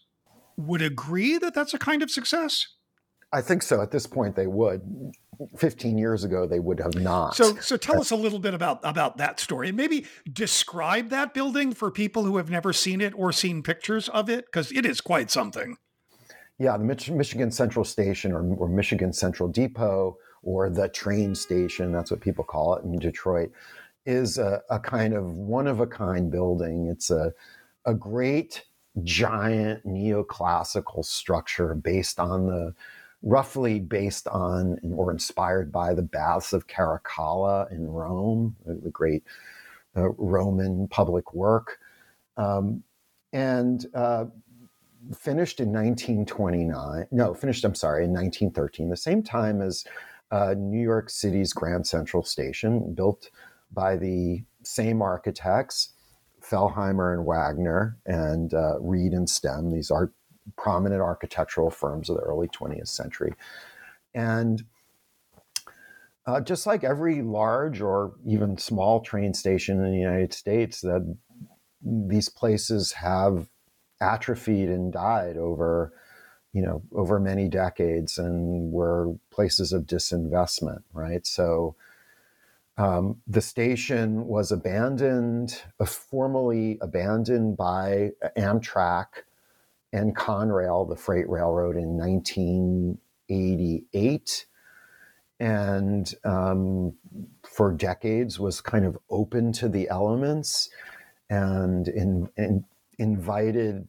would 0.56 0.82
agree 0.82 1.38
that 1.38 1.54
that's 1.54 1.74
a 1.74 1.78
kind 1.78 2.02
of 2.02 2.10
success? 2.10 2.66
I 3.32 3.40
think 3.40 3.62
so. 3.62 3.80
At 3.82 3.90
this 3.90 4.06
point, 4.06 4.36
they 4.36 4.46
would. 4.46 5.12
15 5.56 5.98
years 5.98 6.22
ago, 6.22 6.46
they 6.46 6.60
would 6.60 6.78
have 6.78 6.94
not. 6.94 7.34
So, 7.34 7.56
so 7.56 7.76
tell 7.76 8.00
us 8.00 8.12
a 8.12 8.16
little 8.16 8.38
bit 8.38 8.54
about 8.54 8.78
about 8.84 9.16
that 9.16 9.40
story, 9.40 9.68
and 9.68 9.76
maybe 9.76 10.06
describe 10.32 11.08
that 11.10 11.34
building 11.34 11.72
for 11.72 11.90
people 11.90 12.22
who 12.24 12.36
have 12.36 12.50
never 12.50 12.72
seen 12.72 13.00
it 13.00 13.12
or 13.16 13.32
seen 13.32 13.62
pictures 13.62 14.08
of 14.08 14.30
it, 14.30 14.46
because 14.46 14.70
it 14.70 14.86
is 14.86 15.00
quite 15.00 15.32
something. 15.32 15.76
Yeah, 16.58 16.76
the 16.76 16.84
Mich- 16.84 17.10
Michigan 17.10 17.50
Central 17.50 17.84
Station, 17.84 18.30
or, 18.30 18.54
or 18.54 18.68
Michigan 18.68 19.12
Central 19.12 19.48
Depot, 19.48 20.16
or 20.44 20.70
the 20.70 20.88
train 20.88 21.34
station, 21.34 21.90
that's 21.90 22.10
what 22.10 22.20
people 22.20 22.44
call 22.44 22.76
it 22.76 22.84
in 22.84 22.98
Detroit, 22.98 23.50
is 24.06 24.38
a, 24.38 24.62
a 24.70 24.78
kind 24.78 25.14
of 25.14 25.24
one 25.24 25.66
of 25.66 25.80
a 25.80 25.86
kind 25.86 26.30
building. 26.30 26.86
It's 26.86 27.10
a, 27.10 27.32
a 27.86 27.94
great, 27.94 28.64
giant 29.02 29.84
neoclassical 29.86 31.04
structure 31.04 31.74
based 31.74 32.20
on 32.20 32.46
the 32.46 32.74
roughly 33.22 33.80
based 33.80 34.28
on 34.28 34.78
or 34.94 35.10
inspired 35.10 35.72
by 35.72 35.94
the 35.94 36.02
baths 36.02 36.52
of 36.52 36.66
Caracalla 36.66 37.70
in 37.72 37.86
Rome, 37.86 38.54
the 38.66 38.90
great 38.90 39.24
uh, 39.96 40.10
Roman 40.10 40.86
public 40.88 41.32
work. 41.32 41.78
Um, 42.36 42.82
and 43.32 43.86
uh, 43.94 44.26
finished 45.16 45.60
in 45.60 45.68
1929. 45.68 47.06
No, 47.10 47.34
finished, 47.34 47.64
I'm 47.64 47.74
sorry, 47.74 48.04
in 48.04 48.12
1913, 48.12 48.88
the 48.88 48.96
same 48.96 49.22
time 49.22 49.60
as 49.60 49.84
uh, 50.30 50.54
New 50.56 50.80
York 50.80 51.10
City's 51.10 51.52
Grand 51.52 51.86
Central 51.86 52.22
Station, 52.22 52.94
built 52.94 53.30
by 53.72 53.96
the 53.96 54.44
same 54.62 55.02
architects, 55.02 55.93
Fellheimer 56.48 57.14
and 57.14 57.26
Wagner, 57.26 57.96
and 58.06 58.52
uh, 58.52 58.78
Reed 58.80 59.12
and 59.12 59.28
Stem. 59.28 59.70
These 59.70 59.90
are 59.90 60.12
prominent 60.56 61.00
architectural 61.00 61.70
firms 61.70 62.10
of 62.10 62.16
the 62.16 62.22
early 62.22 62.48
20th 62.48 62.88
century. 62.88 63.34
And 64.14 64.64
uh, 66.26 66.40
just 66.40 66.66
like 66.66 66.84
every 66.84 67.22
large 67.22 67.80
or 67.80 68.14
even 68.26 68.58
small 68.58 69.00
train 69.00 69.34
station 69.34 69.84
in 69.84 69.90
the 69.90 69.98
United 69.98 70.32
States, 70.32 70.80
that 70.80 71.16
these 71.82 72.28
places 72.28 72.92
have 72.92 73.48
atrophied 74.00 74.68
and 74.68 74.92
died 74.92 75.36
over 75.36 75.92
you 76.52 76.62
know 76.62 76.82
over 76.92 77.20
many 77.20 77.48
decades 77.48 78.18
and 78.18 78.72
were 78.72 79.14
places 79.30 79.72
of 79.72 79.84
disinvestment 79.84 80.82
right 80.92 81.26
so 81.26 81.76
um, 82.76 83.22
the 83.26 83.40
station 83.40 84.26
was 84.26 84.52
abandoned 84.52 85.62
uh, 85.80 85.84
formally 85.84 86.78
abandoned 86.80 87.56
by 87.56 88.12
amtrak 88.36 89.06
and 89.92 90.16
conrail 90.16 90.88
the 90.88 90.96
freight 90.96 91.28
railroad 91.28 91.76
in 91.76 91.96
1988 91.96 94.46
and 95.40 96.14
um, 96.24 96.92
for 97.48 97.72
decades 97.72 98.40
was 98.40 98.60
kind 98.60 98.84
of 98.84 98.98
open 99.10 99.52
to 99.52 99.68
the 99.68 99.88
elements 99.88 100.68
and 101.30 101.88
in, 101.88 102.28
in 102.36 102.64
invited 102.98 103.86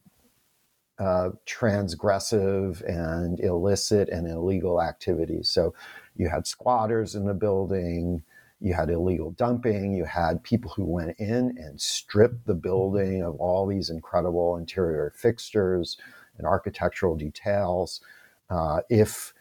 uh, 0.98 1.30
transgressive 1.46 2.82
and 2.88 3.38
illicit 3.40 4.08
and 4.08 4.26
illegal 4.26 4.82
activities. 4.82 5.50
So 5.50 5.74
you 6.16 6.28
had 6.28 6.46
squatters 6.46 7.14
in 7.14 7.26
the 7.26 7.34
building, 7.34 8.22
you 8.60 8.74
had 8.74 8.90
illegal 8.90 9.32
dumping, 9.32 9.94
you 9.94 10.04
had 10.04 10.42
people 10.42 10.70
who 10.70 10.84
went 10.84 11.16
in 11.18 11.56
and 11.58 11.80
stripped 11.80 12.46
the 12.46 12.54
building 12.54 13.22
of 13.22 13.36
all 13.36 13.66
these 13.66 13.90
incredible 13.90 14.56
interior 14.56 15.12
fixtures 15.14 15.98
and 16.38 16.46
architectural 16.46 17.16
details. 17.16 18.00
Uh, 18.48 18.80
if 18.88 19.34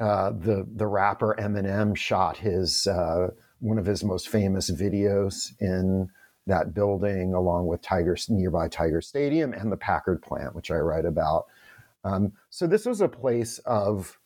uh, 0.00 0.30
the 0.30 0.66
the 0.76 0.86
rapper 0.86 1.34
Eminem 1.38 1.96
shot 1.96 2.36
his 2.36 2.86
uh, 2.86 3.28
one 3.60 3.78
of 3.78 3.86
his 3.86 4.04
most 4.04 4.28
famous 4.28 4.70
videos 4.70 5.52
in 5.60 6.08
that 6.46 6.72
building 6.72 7.34
along 7.34 7.66
with 7.66 7.82
Tiger 7.82 8.16
nearby 8.28 8.68
Tiger 8.68 9.00
Stadium 9.00 9.52
and 9.52 9.70
the 9.70 9.76
Packard 9.76 10.22
plant, 10.22 10.54
which 10.54 10.70
I 10.70 10.76
write 10.76 11.04
about. 11.04 11.46
Um, 12.04 12.32
so 12.48 12.66
this 12.66 12.86
was 12.86 13.00
a 13.00 13.08
place 13.08 13.58
of 13.60 14.18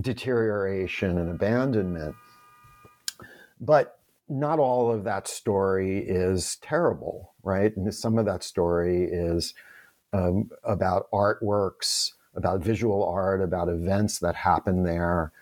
deterioration 0.00 1.18
and 1.18 1.30
abandonment, 1.30 2.14
but 3.60 3.98
not 4.28 4.58
all 4.58 4.92
of 4.92 5.04
that 5.04 5.26
story 5.26 5.98
is 5.98 6.56
terrible, 6.56 7.34
right? 7.42 7.74
And 7.76 7.92
some 7.94 8.18
of 8.18 8.26
that 8.26 8.42
story 8.42 9.04
is 9.04 9.54
um, 10.12 10.50
about 10.64 11.10
artworks, 11.12 12.12
about 12.34 12.60
visual 12.60 13.04
art, 13.04 13.42
about 13.42 13.68
events 13.68 14.18
that 14.20 14.34
happen 14.34 14.82
there, 14.82 15.32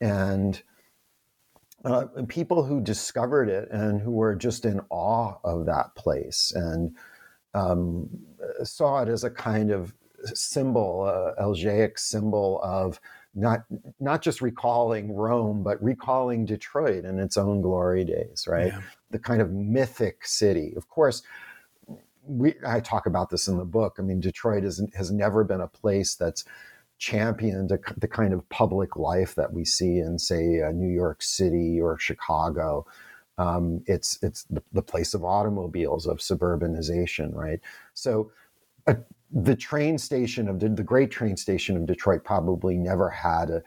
and 0.00 0.62
uh, 1.84 2.06
people 2.28 2.64
who 2.64 2.80
discovered 2.80 3.48
it 3.48 3.70
and 3.70 4.00
who 4.00 4.10
were 4.10 4.34
just 4.34 4.64
in 4.64 4.80
awe 4.90 5.34
of 5.44 5.66
that 5.66 5.94
place 5.94 6.52
and 6.54 6.94
um, 7.54 8.08
saw 8.64 9.02
it 9.02 9.08
as 9.08 9.24
a 9.24 9.30
kind 9.30 9.70
of 9.70 9.94
symbol, 10.34 11.02
uh, 11.02 11.42
elegiac 11.42 11.98
symbol 11.98 12.60
of 12.62 13.00
not 13.36 13.64
not 14.00 14.22
just 14.22 14.40
recalling 14.40 15.14
Rome, 15.14 15.62
but 15.62 15.82
recalling 15.82 16.46
Detroit 16.46 17.04
in 17.04 17.18
its 17.18 17.36
own 17.36 17.60
glory 17.60 18.04
days, 18.04 18.46
right? 18.48 18.68
Yeah. 18.68 18.80
The 19.10 19.18
kind 19.18 19.42
of 19.42 19.52
mythic 19.52 20.26
city. 20.26 20.72
Of 20.76 20.88
course, 20.88 21.22
we 22.26 22.54
I 22.66 22.80
talk 22.80 23.06
about 23.06 23.30
this 23.30 23.46
in 23.46 23.58
the 23.58 23.64
book. 23.64 23.96
I 23.98 24.02
mean, 24.02 24.20
Detroit 24.20 24.64
is, 24.64 24.82
has 24.94 25.12
never 25.12 25.44
been 25.44 25.60
a 25.60 25.68
place 25.68 26.14
that's 26.14 26.44
championed 26.98 27.72
a, 27.72 27.78
the 27.98 28.08
kind 28.08 28.32
of 28.32 28.48
public 28.48 28.96
life 28.96 29.34
that 29.34 29.52
we 29.52 29.64
see 29.64 29.98
in, 29.98 30.18
say, 30.18 30.62
uh, 30.62 30.72
New 30.72 30.92
York 30.92 31.22
City 31.22 31.78
or 31.80 31.98
Chicago. 31.98 32.86
Um, 33.38 33.82
it's 33.86 34.18
it's 34.22 34.44
the, 34.44 34.62
the, 34.72 34.80
place 34.80 35.12
of 35.12 35.22
automobiles, 35.22 36.06
of 36.06 36.18
suburbanization, 36.18 37.34
right? 37.34 37.60
So, 37.92 38.32
uh, 38.86 38.94
the 39.36 39.54
train 39.54 39.98
station 39.98 40.48
of 40.48 40.60
the, 40.60 40.68
great 40.82 41.10
train 41.10 41.36
station 41.36 41.76
of 41.76 41.84
Detroit 41.86 42.24
probably 42.24 42.78
never 42.78 43.10
had 43.10 43.50
a, 43.50 43.62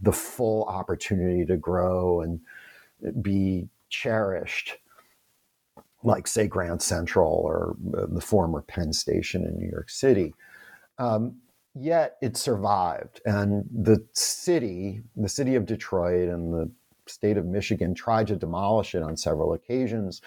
the 0.00 0.12
full 0.12 0.64
opportunity 0.64 1.44
to 1.46 1.56
grow 1.56 2.20
and 2.20 2.40
be 3.22 3.68
cherished 3.88 4.76
like 6.02 6.26
say 6.26 6.48
Grand 6.48 6.82
Central 6.82 7.32
or 7.32 7.76
uh, 7.96 8.06
the 8.08 8.20
former 8.20 8.60
Penn 8.60 8.92
Station 8.92 9.44
in 9.44 9.56
New 9.56 9.70
York 9.70 9.88
City. 9.88 10.34
Um, 10.98 11.36
yet 11.74 12.16
it 12.20 12.36
survived. 12.36 13.22
And 13.24 13.64
the 13.72 14.04
city, 14.12 15.00
the 15.16 15.28
city 15.28 15.54
of 15.54 15.64
Detroit 15.64 16.28
and 16.28 16.52
the 16.52 16.70
state 17.06 17.36
of 17.36 17.46
Michigan 17.46 17.94
tried 17.94 18.26
to 18.26 18.36
demolish 18.36 18.94
it 18.94 19.02
on 19.02 19.16
several 19.16 19.54
occasions. 19.54 20.20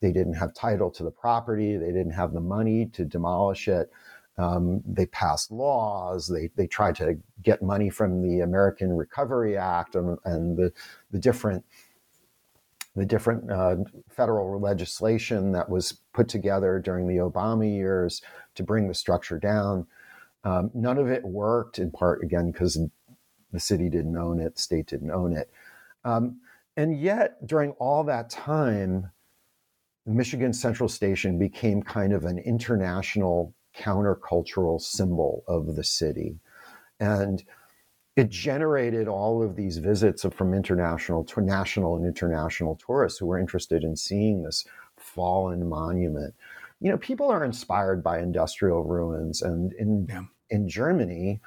They 0.00 0.10
didn't 0.10 0.34
have 0.34 0.54
title 0.54 0.90
to 0.92 1.04
the 1.04 1.10
property, 1.10 1.76
they 1.76 1.92
didn't 1.92 2.12
have 2.12 2.32
the 2.32 2.40
money 2.40 2.86
to 2.86 3.04
demolish 3.04 3.68
it. 3.68 3.90
Um, 4.38 4.82
they 4.86 5.06
passed 5.06 5.50
laws. 5.50 6.28
They, 6.28 6.50
they 6.56 6.66
tried 6.66 6.96
to 6.96 7.18
get 7.42 7.62
money 7.62 7.90
from 7.90 8.22
the 8.22 8.40
American 8.40 8.96
Recovery 8.96 9.56
Act 9.56 9.94
and, 9.94 10.18
and 10.24 10.56
the, 10.56 10.72
the 11.10 11.18
different 11.18 11.64
the 12.94 13.06
different 13.06 13.50
uh, 13.50 13.76
federal 14.10 14.60
legislation 14.60 15.52
that 15.52 15.68
was 15.70 16.00
put 16.12 16.28
together 16.28 16.78
during 16.78 17.08
the 17.08 17.16
Obama 17.16 17.66
years 17.66 18.20
to 18.54 18.62
bring 18.62 18.86
the 18.86 18.94
structure 18.94 19.38
down. 19.38 19.86
Um, 20.44 20.70
none 20.74 20.98
of 20.98 21.08
it 21.08 21.24
worked, 21.24 21.78
in 21.78 21.90
part 21.90 22.22
again 22.22 22.50
because 22.50 22.78
the 23.50 23.60
city 23.60 23.88
didn't 23.88 24.16
own 24.16 24.40
it, 24.40 24.58
state 24.58 24.88
didn't 24.88 25.10
own 25.10 25.34
it, 25.34 25.50
um, 26.04 26.40
and 26.76 27.00
yet 27.00 27.46
during 27.46 27.70
all 27.72 28.04
that 28.04 28.28
time, 28.28 29.10
Michigan 30.04 30.52
Central 30.52 30.88
Station 30.88 31.38
became 31.38 31.82
kind 31.82 32.12
of 32.12 32.24
an 32.24 32.38
international 32.38 33.54
countercultural 33.76 34.80
symbol 34.80 35.44
of 35.48 35.76
the 35.76 35.84
city, 35.84 36.38
and 37.00 37.42
it 38.16 38.28
generated 38.28 39.08
all 39.08 39.42
of 39.42 39.56
these 39.56 39.78
visits 39.78 40.26
from 40.32 40.52
international 40.52 41.24
to 41.24 41.40
national 41.40 41.96
and 41.96 42.06
international 42.06 42.76
tourists 42.76 43.18
who 43.18 43.26
were 43.26 43.38
interested 43.38 43.84
in 43.84 43.96
seeing 43.96 44.42
this 44.42 44.64
fallen 44.98 45.68
monument 45.68 46.34
you 46.82 46.90
know, 46.90 46.98
people 46.98 47.30
are 47.30 47.44
inspired 47.44 48.02
by 48.02 48.18
industrial 48.18 48.82
ruins, 48.82 49.40
and 49.40 49.72
in 49.74 50.06
yeah. 50.08 50.24
in 50.50 50.68
Germany, 50.68 51.40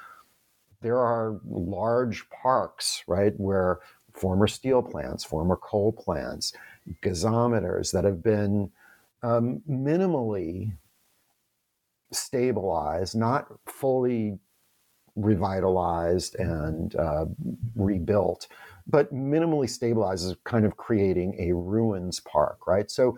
there 0.81 0.97
are 0.97 1.41
large 1.45 2.27
parks, 2.29 3.03
right, 3.05 3.33
where 3.37 3.79
former 4.13 4.47
steel 4.47 4.81
plants, 4.81 5.25
former 5.25 5.57
coal 5.57 5.91
plants, 5.91 6.53
gasometers 7.03 7.91
that 7.91 8.05
have 8.05 8.23
been 8.23 8.71
um, 9.23 9.61
minimally 9.69 10.71
stabilized, 12.15 13.15
not 13.15 13.47
fully 13.65 14.39
revitalized 15.15 16.35
and 16.35 16.95
uh, 16.95 17.25
rebuilt, 17.75 18.47
but 18.87 19.13
minimally 19.13 19.69
stabilized 19.69 20.25
is 20.25 20.35
kind 20.43 20.65
of 20.65 20.77
creating 20.77 21.35
a 21.39 21.53
ruins 21.53 22.19
park, 22.19 22.67
right? 22.67 22.91
So 22.91 23.17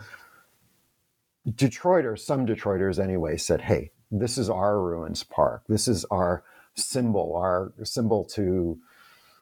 Detroiters, 1.49 2.19
some 2.19 2.45
Detroiters 2.45 3.01
anyway, 3.01 3.37
said, 3.37 3.61
hey, 3.61 3.91
this 4.11 4.37
is 4.37 4.49
our 4.49 4.81
ruins 4.81 5.23
park. 5.23 5.63
This 5.67 5.87
is 5.87 6.05
our 6.05 6.43
symbol, 6.75 7.35
our 7.35 7.73
symbol 7.83 8.25
to 8.25 8.79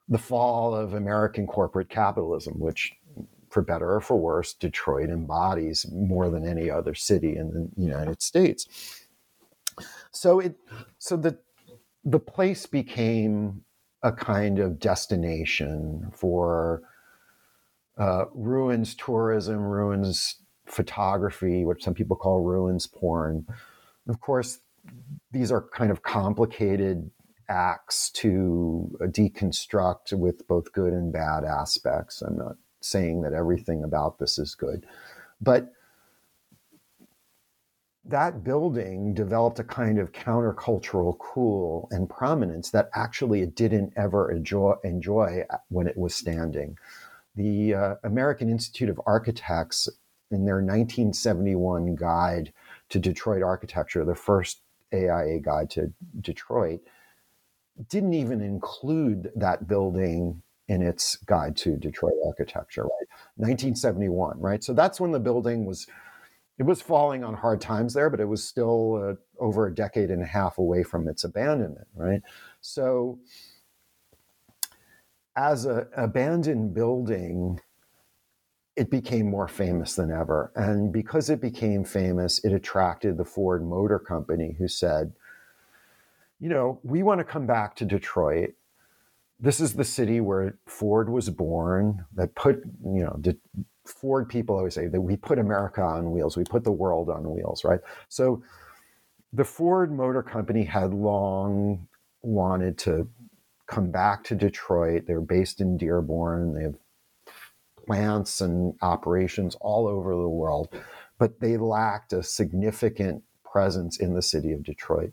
the 0.08 0.18
fall 0.18 0.76
of 0.76 0.94
American 0.94 1.48
corporate 1.48 1.90
capitalism, 1.90 2.60
which, 2.60 2.94
for 3.50 3.62
better 3.62 3.96
or 3.96 4.02
for 4.02 4.18
worse, 4.18 4.54
Detroit 4.54 5.10
embodies 5.10 5.86
more 5.92 6.30
than 6.30 6.48
any 6.48 6.70
other 6.70 6.94
city 6.94 7.36
in 7.36 7.72
the 7.76 7.82
United 7.82 8.22
States. 8.22 9.05
So 10.12 10.40
it, 10.40 10.56
so 10.98 11.18
the 11.18 11.38
the 12.04 12.20
place 12.20 12.66
became 12.66 13.62
a 14.04 14.12
kind 14.12 14.60
of 14.60 14.80
destination 14.80 16.12
for 16.14 16.84
uh, 17.98 18.26
ruins 18.34 18.96
tourism, 18.96 19.62
ruins 19.62 20.38
photography, 20.68 21.66
which 21.66 21.84
some 21.84 21.94
people 21.94 22.16
call 22.16 22.42
ruins 22.42 22.88
porn. 22.88 23.46
Of 24.08 24.20
course, 24.20 24.60
these 25.32 25.52
are 25.52 25.68
kind 25.74 25.92
of 25.92 26.04
complicated 26.04 27.10
acts 27.50 28.10
to 28.12 28.96
deconstruct 29.02 30.14
with 30.14 30.48
both 30.48 30.72
good 30.74 30.94
and 30.94 31.12
bad 31.12 31.44
aspects. 31.44 32.22
I'm 32.22 32.38
not 32.38 32.58
saying 32.82 33.22
that 33.22 33.34
everything 33.34 33.84
about 33.84 34.20
this 34.20 34.38
is 34.38 34.56
good, 34.56 34.86
but 35.42 35.72
that 38.08 38.44
building 38.44 39.14
developed 39.14 39.60
a 39.60 39.64
kind 39.64 39.98
of 39.98 40.12
countercultural 40.12 41.18
cool 41.18 41.88
and 41.92 42.10
prominence 42.10 42.70
that 42.70 42.90
actually 42.94 43.42
it 43.42 43.56
didn't 43.56 43.94
ever 43.96 44.32
enjoy, 44.32 44.76
enjoy 44.84 45.44
when 45.70 45.88
it 45.88 45.98
was 45.98 46.14
standing. 46.14 46.78
The 47.36 47.74
uh, 47.74 47.96
American 48.04 48.50
Institute 48.50 48.90
of 48.90 49.02
Architects, 49.06 49.90
in 50.32 50.46
their 50.46 50.56
1971 50.56 51.96
guide 51.96 52.54
to 52.90 53.00
Detroit 53.00 53.44
architecture, 53.44 54.06
the 54.06 54.16
first 54.16 54.62
AIA 54.94 55.40
guide 55.40 55.70
to 55.72 55.92
Detroit, 56.22 56.82
didn't 57.90 58.14
even 58.14 58.42
include 58.42 59.32
that 59.36 59.68
building 59.68 60.42
in 60.68 60.82
its 60.82 61.16
guide 61.18 61.56
to 61.58 61.78
Detroit 61.78 62.14
architecture, 62.26 62.84
right? 62.84 63.08
1971, 63.36 64.40
right? 64.40 64.64
So 64.64 64.74
that's 64.74 65.00
when 65.00 65.12
the 65.12 65.20
building 65.20 65.66
was 65.66 65.88
it 66.58 66.64
was 66.64 66.82
falling 66.82 67.24
on 67.24 67.34
hard 67.34 67.60
times 67.62 67.94
there, 67.94 68.10
but 68.10 68.20
it 68.20 68.28
was 68.28 68.44
still 68.44 68.96
uh, 68.96 69.44
over 69.44 69.68
a 69.68 69.74
decade 69.76 70.10
and 70.10 70.22
a 70.22 70.26
half 70.26 70.58
away 70.58 70.84
from 70.84 71.08
its 71.08 71.24
abandonment, 71.24 71.88
right? 71.96 72.22
So, 72.62 73.20
as 75.36 75.66
an 75.66 75.88
abandoned 75.98 76.74
building, 76.74 77.60
it 78.78 78.90
became 78.90 79.30
more 79.30 79.48
famous 79.48 79.96
than 79.96 80.12
ever. 80.12 80.52
And 80.56 80.94
because 80.94 81.30
it 81.30 81.42
became 81.42 81.84
famous, 81.84 82.44
it 82.44 82.54
attracted 82.54 83.18
the 83.18 83.26
Ford 83.26 83.66
Motor 83.66 84.00
Company, 84.00 84.56
who 84.58 84.68
said, 84.70 85.14
you 86.40 86.50
know, 86.50 86.80
we 86.84 87.04
want 87.04 87.20
to 87.20 87.26
come 87.26 87.46
back 87.46 87.76
to 87.78 87.86
Detroit. 87.86 88.54
This 89.40 89.60
is 89.60 89.74
the 89.74 89.84
city 89.84 90.22
where 90.22 90.58
Ford 90.68 91.10
was 91.10 91.30
born, 91.30 92.06
that 92.16 92.36
put, 92.36 92.64
you 92.84 93.04
know, 93.04 93.20
Ford 93.86 94.28
people 94.30 94.58
always 94.58 94.74
say 94.74 94.88
that 94.88 95.02
we 95.02 95.16
put 95.16 95.40
America 95.40 95.82
on 95.82 96.12
wheels, 96.12 96.38
we 96.38 96.44
put 96.44 96.64
the 96.64 96.72
world 96.72 97.10
on 97.10 97.30
wheels, 97.32 97.64
right? 97.64 97.80
So 98.10 98.44
the 99.34 99.46
Ford 99.46 99.92
Motor 99.92 100.24
Company 100.24 100.64
had 100.64 100.94
long 100.94 101.88
wanted 102.22 102.78
to 102.80 103.08
come 103.68 103.92
back 103.92 104.24
to 104.26 104.36
Detroit. 104.36 105.04
They're 105.06 105.22
based 105.22 105.62
in 105.62 105.78
Dearborn. 105.78 106.54
They 106.54 106.64
have 106.64 106.76
plants 107.86 108.42
and 108.42 108.74
operations 108.82 109.56
all 109.62 109.88
over 109.88 110.16
the 110.16 110.30
world, 110.30 110.70
but 111.18 111.40
they 111.40 111.58
lacked 111.58 112.14
a 112.14 112.24
significant 112.24 113.24
presence 113.44 113.98
in 114.00 114.14
the 114.14 114.22
city 114.22 114.52
of 114.54 114.64
Detroit. 114.64 115.12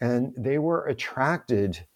And 0.00 0.32
they 0.36 0.58
were 0.58 0.86
attracted 0.86 1.86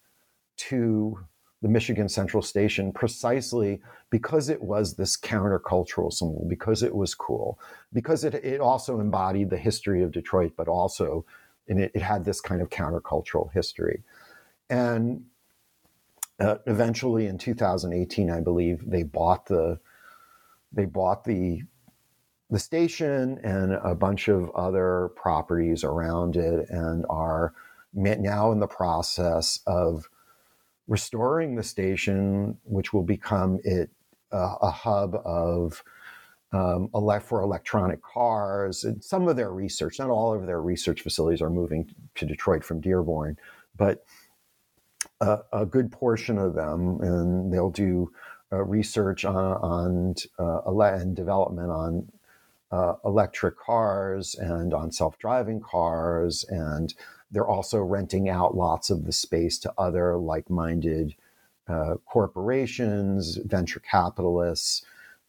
to 0.57 1.19
the 1.61 1.69
Michigan 1.69 2.09
Central 2.09 2.41
Station 2.41 2.91
precisely 2.91 3.81
because 4.09 4.49
it 4.49 4.61
was 4.61 4.95
this 4.95 5.15
countercultural 5.15 6.11
symbol, 6.11 6.45
because 6.49 6.81
it 6.81 6.95
was 6.95 7.13
cool, 7.13 7.59
because 7.93 8.23
it, 8.23 8.33
it 8.33 8.59
also 8.59 8.99
embodied 8.99 9.49
the 9.49 9.57
history 9.57 10.01
of 10.01 10.11
Detroit, 10.11 10.53
but 10.57 10.67
also 10.67 11.25
and 11.67 11.79
it, 11.79 11.91
it 11.93 12.01
had 12.01 12.25
this 12.25 12.41
kind 12.41 12.61
of 12.61 12.69
countercultural 12.69 13.51
history. 13.51 14.03
And 14.69 15.25
uh, 16.39 16.57
eventually 16.65 17.27
in 17.27 17.37
2018, 17.37 18.31
I 18.31 18.39
believe 18.41 18.83
they 18.85 19.03
bought 19.03 19.45
the 19.45 19.79
they 20.73 20.85
bought 20.85 21.23
the 21.23 21.63
the 22.49 22.59
station 22.59 23.39
and 23.43 23.73
a 23.73 23.95
bunch 23.95 24.27
of 24.27 24.49
other 24.51 25.11
properties 25.15 25.83
around 25.83 26.35
it 26.35 26.69
and 26.69 27.05
are 27.09 27.53
now 27.93 28.51
in 28.51 28.59
the 28.59 28.67
process 28.67 29.59
of 29.65 30.09
restoring 30.91 31.55
the 31.55 31.63
station, 31.63 32.57
which 32.65 32.91
will 32.91 33.01
become 33.01 33.57
it 33.63 33.89
uh, 34.33 34.55
a 34.61 34.69
hub 34.69 35.15
of 35.23 35.81
um, 36.51 36.89
for 37.21 37.41
electronic 37.41 38.01
cars. 38.01 38.83
And 38.83 39.01
some 39.01 39.29
of 39.29 39.37
their 39.37 39.53
research, 39.53 39.99
not 39.99 40.09
all 40.09 40.33
of 40.33 40.45
their 40.45 40.61
research 40.61 40.99
facilities, 41.01 41.41
are 41.41 41.49
moving 41.49 41.89
to 42.15 42.25
Detroit 42.25 42.65
from 42.65 42.81
Dearborn, 42.81 43.37
but 43.77 44.03
a, 45.21 45.39
a 45.53 45.65
good 45.65 45.93
portion 45.93 46.37
of 46.37 46.55
them, 46.55 46.99
and 46.99 47.53
they'll 47.53 47.71
do 47.71 48.11
uh, 48.51 48.57
research 48.57 49.23
on, 49.23 49.35
on 49.35 50.15
uh, 50.39 50.77
and 50.77 51.15
development 51.15 51.71
on 51.71 52.11
uh, 52.73 52.95
electric 53.05 53.57
cars 53.57 54.35
and 54.35 54.73
on 54.73 54.91
self-driving 54.91 55.61
cars 55.61 56.43
and 56.49 56.93
they're 57.31 57.47
also 57.47 57.79
renting 57.79 58.29
out 58.29 58.55
lots 58.55 58.89
of 58.89 59.05
the 59.05 59.11
space 59.11 59.57
to 59.59 59.73
other 59.77 60.17
like 60.17 60.49
minded 60.49 61.15
uh, 61.67 61.95
corporations, 62.05 63.37
venture 63.45 63.79
capitalists, 63.79 64.83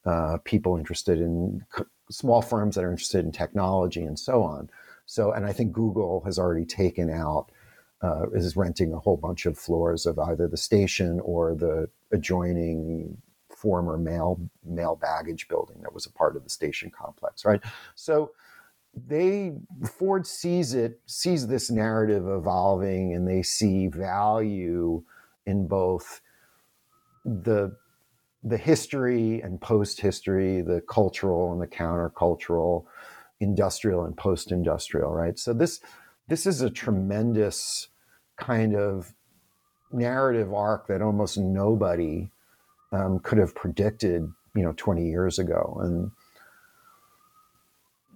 uh, 0.05 0.39
people 0.45 0.77
interested 0.77 1.21
in 1.21 1.65
c- 1.77 1.85
small 2.11 2.43
firms 2.43 2.75
that 2.75 2.85
are 2.85 2.91
interested 2.91 3.25
in 3.25 3.31
technology, 3.31 4.03
and 4.03 4.19
so 4.19 4.43
on. 4.43 4.69
So, 5.07 5.33
and 5.33 5.47
I 5.47 5.53
think 5.53 5.73
Google 5.73 6.23
has 6.25 6.39
already 6.39 6.65
taken 6.65 7.11
out, 7.11 7.51
uh, 8.03 8.29
is 8.31 8.57
renting 8.57 8.93
a 8.93 8.99
whole 8.99 9.17
bunch 9.17 9.47
of 9.47 9.59
floors 9.59 10.07
of 10.07 10.19
either 10.19 10.49
the 10.49 10.57
station 10.57 11.21
or 11.21 11.55
the 11.55 11.89
adjoining 12.11 13.17
former 13.49 13.97
mail 13.97 14.41
mail 14.65 14.97
baggage 14.97 15.47
building 15.47 15.77
that 15.83 15.95
was 15.95 16.07
a 16.07 16.13
part 16.13 16.35
of 16.35 16.43
the 16.43 16.51
station 16.51 16.91
complex, 16.91 17.45
right? 17.45 17.61
So 17.95 18.33
they 18.95 19.53
Ford 19.99 20.27
sees 20.27 20.75
it 20.75 21.01
sees 21.07 21.47
this 21.47 21.71
narrative 21.71 22.29
evolving 22.29 23.15
and 23.15 23.27
they 23.27 23.43
see 23.43 23.89
value 23.89 25.03
in 25.47 25.67
both 25.67 26.21
the 27.25 27.77
the 28.45 28.59
history 28.59 29.41
and 29.41 29.61
post 29.61 30.01
history, 30.01 30.63
the 30.63 30.83
cultural 30.89 31.53
and 31.53 31.63
the 31.63 31.67
countercultural, 31.67 32.85
industrial 33.41 34.05
and 34.05 34.17
post 34.17 34.51
industrial, 34.51 35.13
right? 35.13 35.39
So 35.39 35.53
this 35.53 35.81
this 36.29 36.47
is 36.47 36.61
a 36.61 36.71
tremendous 36.71 37.89
kind 38.37 38.75
of 38.75 39.15
narrative 39.93 40.53
arc 40.53 40.87
that 40.89 41.03
almost 41.03 41.39
nobody 41.39 42.31
um, 42.93 43.19
could 43.21 43.39
have 43.39 43.55
predicted, 43.55 44.23
you 44.55 44.63
know, 44.63 44.73
20 44.77 45.07
years 45.07 45.39
ago. 45.39 45.79
And 45.83 46.11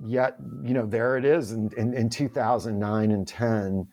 yet, 0.04 0.36
you 0.62 0.74
know, 0.74 0.86
there 0.86 1.16
it 1.16 1.24
is 1.24 1.52
in, 1.52 1.70
in, 1.76 1.94
in 1.94 2.10
2009 2.10 3.10
and 3.10 3.26
10. 3.26 3.88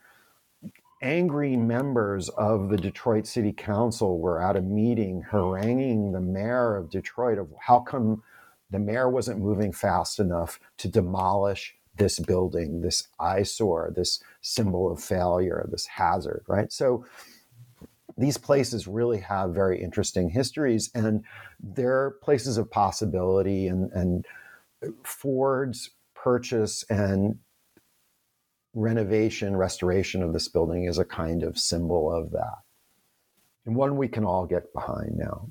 Angry 1.02 1.58
members 1.58 2.30
of 2.30 2.70
the 2.70 2.78
Detroit 2.78 3.28
City 3.28 3.52
Council 3.52 4.20
were 4.20 4.42
at 4.42 4.56
a 4.56 4.62
meeting 4.62 5.24
haranguing 5.32 6.14
the 6.14 6.22
mayor 6.22 6.78
of 6.78 6.90
Detroit 6.90 7.38
of 7.38 7.50
how 7.60 7.80
come 7.80 8.24
the 8.70 8.80
mayor 8.80 9.10
wasn't 9.10 9.40
moving 9.40 9.72
fast 9.72 10.20
enough 10.20 10.60
to 10.78 10.88
demolish 10.88 11.76
this 11.96 12.20
building, 12.20 12.82
this 12.82 13.08
eyesore, 13.20 13.92
this 13.96 14.24
symbol 14.42 14.92
of 14.92 15.04
failure, 15.04 15.68
this 15.70 15.86
hazard, 15.86 16.44
right? 16.48 16.72
So 16.72 17.06
these 18.18 18.38
places 18.38 18.88
really 18.88 19.20
have 19.20 19.54
very 19.54 19.82
interesting 19.82 20.30
histories 20.30 20.90
and 20.96 21.24
they're 21.60 22.12
places 22.22 22.58
of 22.58 22.72
possibility 22.72 23.68
and, 23.68 23.92
and 23.92 24.26
Ford's 25.04 25.92
purchase 26.24 26.84
and 26.90 27.40
renovation, 28.74 29.56
restoration 29.56 30.24
of 30.24 30.34
this 30.34 30.48
building 30.48 30.86
is 30.86 30.98
a 30.98 31.06
kind 31.06 31.44
of 31.44 31.58
symbol 31.60 32.12
of 32.12 32.32
that. 32.32 32.60
And 33.66 33.76
one 33.76 33.98
we 33.98 34.08
can 34.08 34.26
all 34.26 34.46
get 34.46 34.74
behind 34.74 35.18
now. 35.18 35.50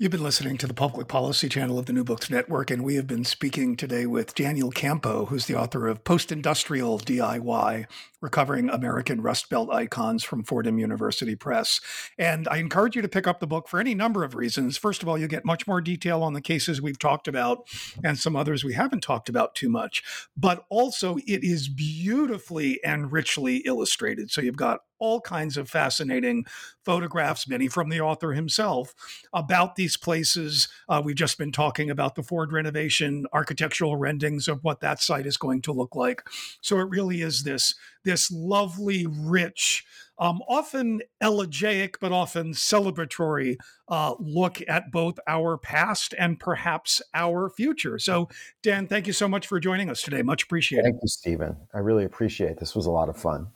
You've 0.00 0.12
been 0.12 0.22
listening 0.22 0.58
to 0.58 0.68
the 0.68 0.74
Public 0.74 1.08
Policy 1.08 1.48
Channel 1.48 1.76
of 1.76 1.86
the 1.86 1.92
New 1.92 2.04
Books 2.04 2.30
Network, 2.30 2.70
and 2.70 2.84
we 2.84 2.94
have 2.94 3.08
been 3.08 3.24
speaking 3.24 3.74
today 3.74 4.06
with 4.06 4.32
Daniel 4.32 4.70
Campo, 4.70 5.24
who's 5.24 5.46
the 5.46 5.56
author 5.56 5.88
of 5.88 6.04
Post 6.04 6.30
Industrial 6.30 7.00
DIY 7.00 7.84
Recovering 8.20 8.70
American 8.70 9.20
Rust 9.20 9.50
Belt 9.50 9.70
Icons 9.72 10.22
from 10.22 10.44
Fordham 10.44 10.78
University 10.78 11.34
Press. 11.34 11.80
And 12.16 12.46
I 12.46 12.58
encourage 12.58 12.94
you 12.94 13.02
to 13.02 13.08
pick 13.08 13.26
up 13.26 13.40
the 13.40 13.48
book 13.48 13.66
for 13.66 13.80
any 13.80 13.92
number 13.92 14.22
of 14.22 14.36
reasons. 14.36 14.76
First 14.76 15.02
of 15.02 15.08
all, 15.08 15.18
you 15.18 15.26
get 15.26 15.44
much 15.44 15.66
more 15.66 15.80
detail 15.80 16.22
on 16.22 16.32
the 16.32 16.40
cases 16.40 16.80
we've 16.80 16.98
talked 16.98 17.26
about 17.26 17.66
and 18.04 18.16
some 18.16 18.36
others 18.36 18.62
we 18.62 18.74
haven't 18.74 19.02
talked 19.02 19.28
about 19.28 19.56
too 19.56 19.68
much. 19.68 20.04
But 20.36 20.64
also, 20.68 21.16
it 21.26 21.42
is 21.42 21.68
beautifully 21.68 22.78
and 22.84 23.10
richly 23.10 23.56
illustrated. 23.66 24.30
So 24.30 24.42
you've 24.42 24.56
got 24.56 24.82
all 24.98 25.20
kinds 25.20 25.56
of 25.56 25.68
fascinating 25.68 26.44
photographs, 26.84 27.48
many 27.48 27.68
from 27.68 27.88
the 27.88 28.00
author 28.00 28.32
himself, 28.32 28.94
about 29.32 29.76
these 29.76 29.96
places. 29.96 30.68
Uh, 30.88 31.02
we've 31.04 31.16
just 31.16 31.38
been 31.38 31.52
talking 31.52 31.90
about 31.90 32.14
the 32.14 32.22
Ford 32.22 32.52
renovation, 32.52 33.26
architectural 33.32 33.96
rendings 33.96 34.48
of 34.48 34.64
what 34.64 34.80
that 34.80 35.02
site 35.02 35.26
is 35.26 35.36
going 35.36 35.62
to 35.62 35.72
look 35.72 35.94
like. 35.94 36.22
So 36.60 36.78
it 36.78 36.88
really 36.88 37.22
is 37.22 37.42
this, 37.42 37.74
this 38.04 38.30
lovely, 38.30 39.06
rich, 39.06 39.84
um, 40.18 40.40
often 40.48 41.02
elegiac, 41.20 42.00
but 42.00 42.12
often 42.12 42.52
celebratory 42.52 43.56
uh, 43.88 44.14
look 44.18 44.60
at 44.66 44.90
both 44.90 45.18
our 45.26 45.56
past 45.56 46.14
and 46.18 46.40
perhaps 46.40 47.00
our 47.14 47.48
future. 47.50 47.98
So, 47.98 48.28
Dan, 48.62 48.86
thank 48.88 49.06
you 49.06 49.12
so 49.12 49.28
much 49.28 49.46
for 49.46 49.60
joining 49.60 49.90
us 49.90 50.02
today. 50.02 50.22
Much 50.22 50.44
appreciated. 50.44 50.84
Thank 50.84 51.02
you, 51.02 51.08
Stephen. 51.08 51.56
I 51.72 51.78
really 51.78 52.04
appreciate 52.04 52.52
it. 52.52 52.60
This 52.60 52.74
was 52.74 52.86
a 52.86 52.90
lot 52.90 53.08
of 53.08 53.16
fun. 53.16 53.48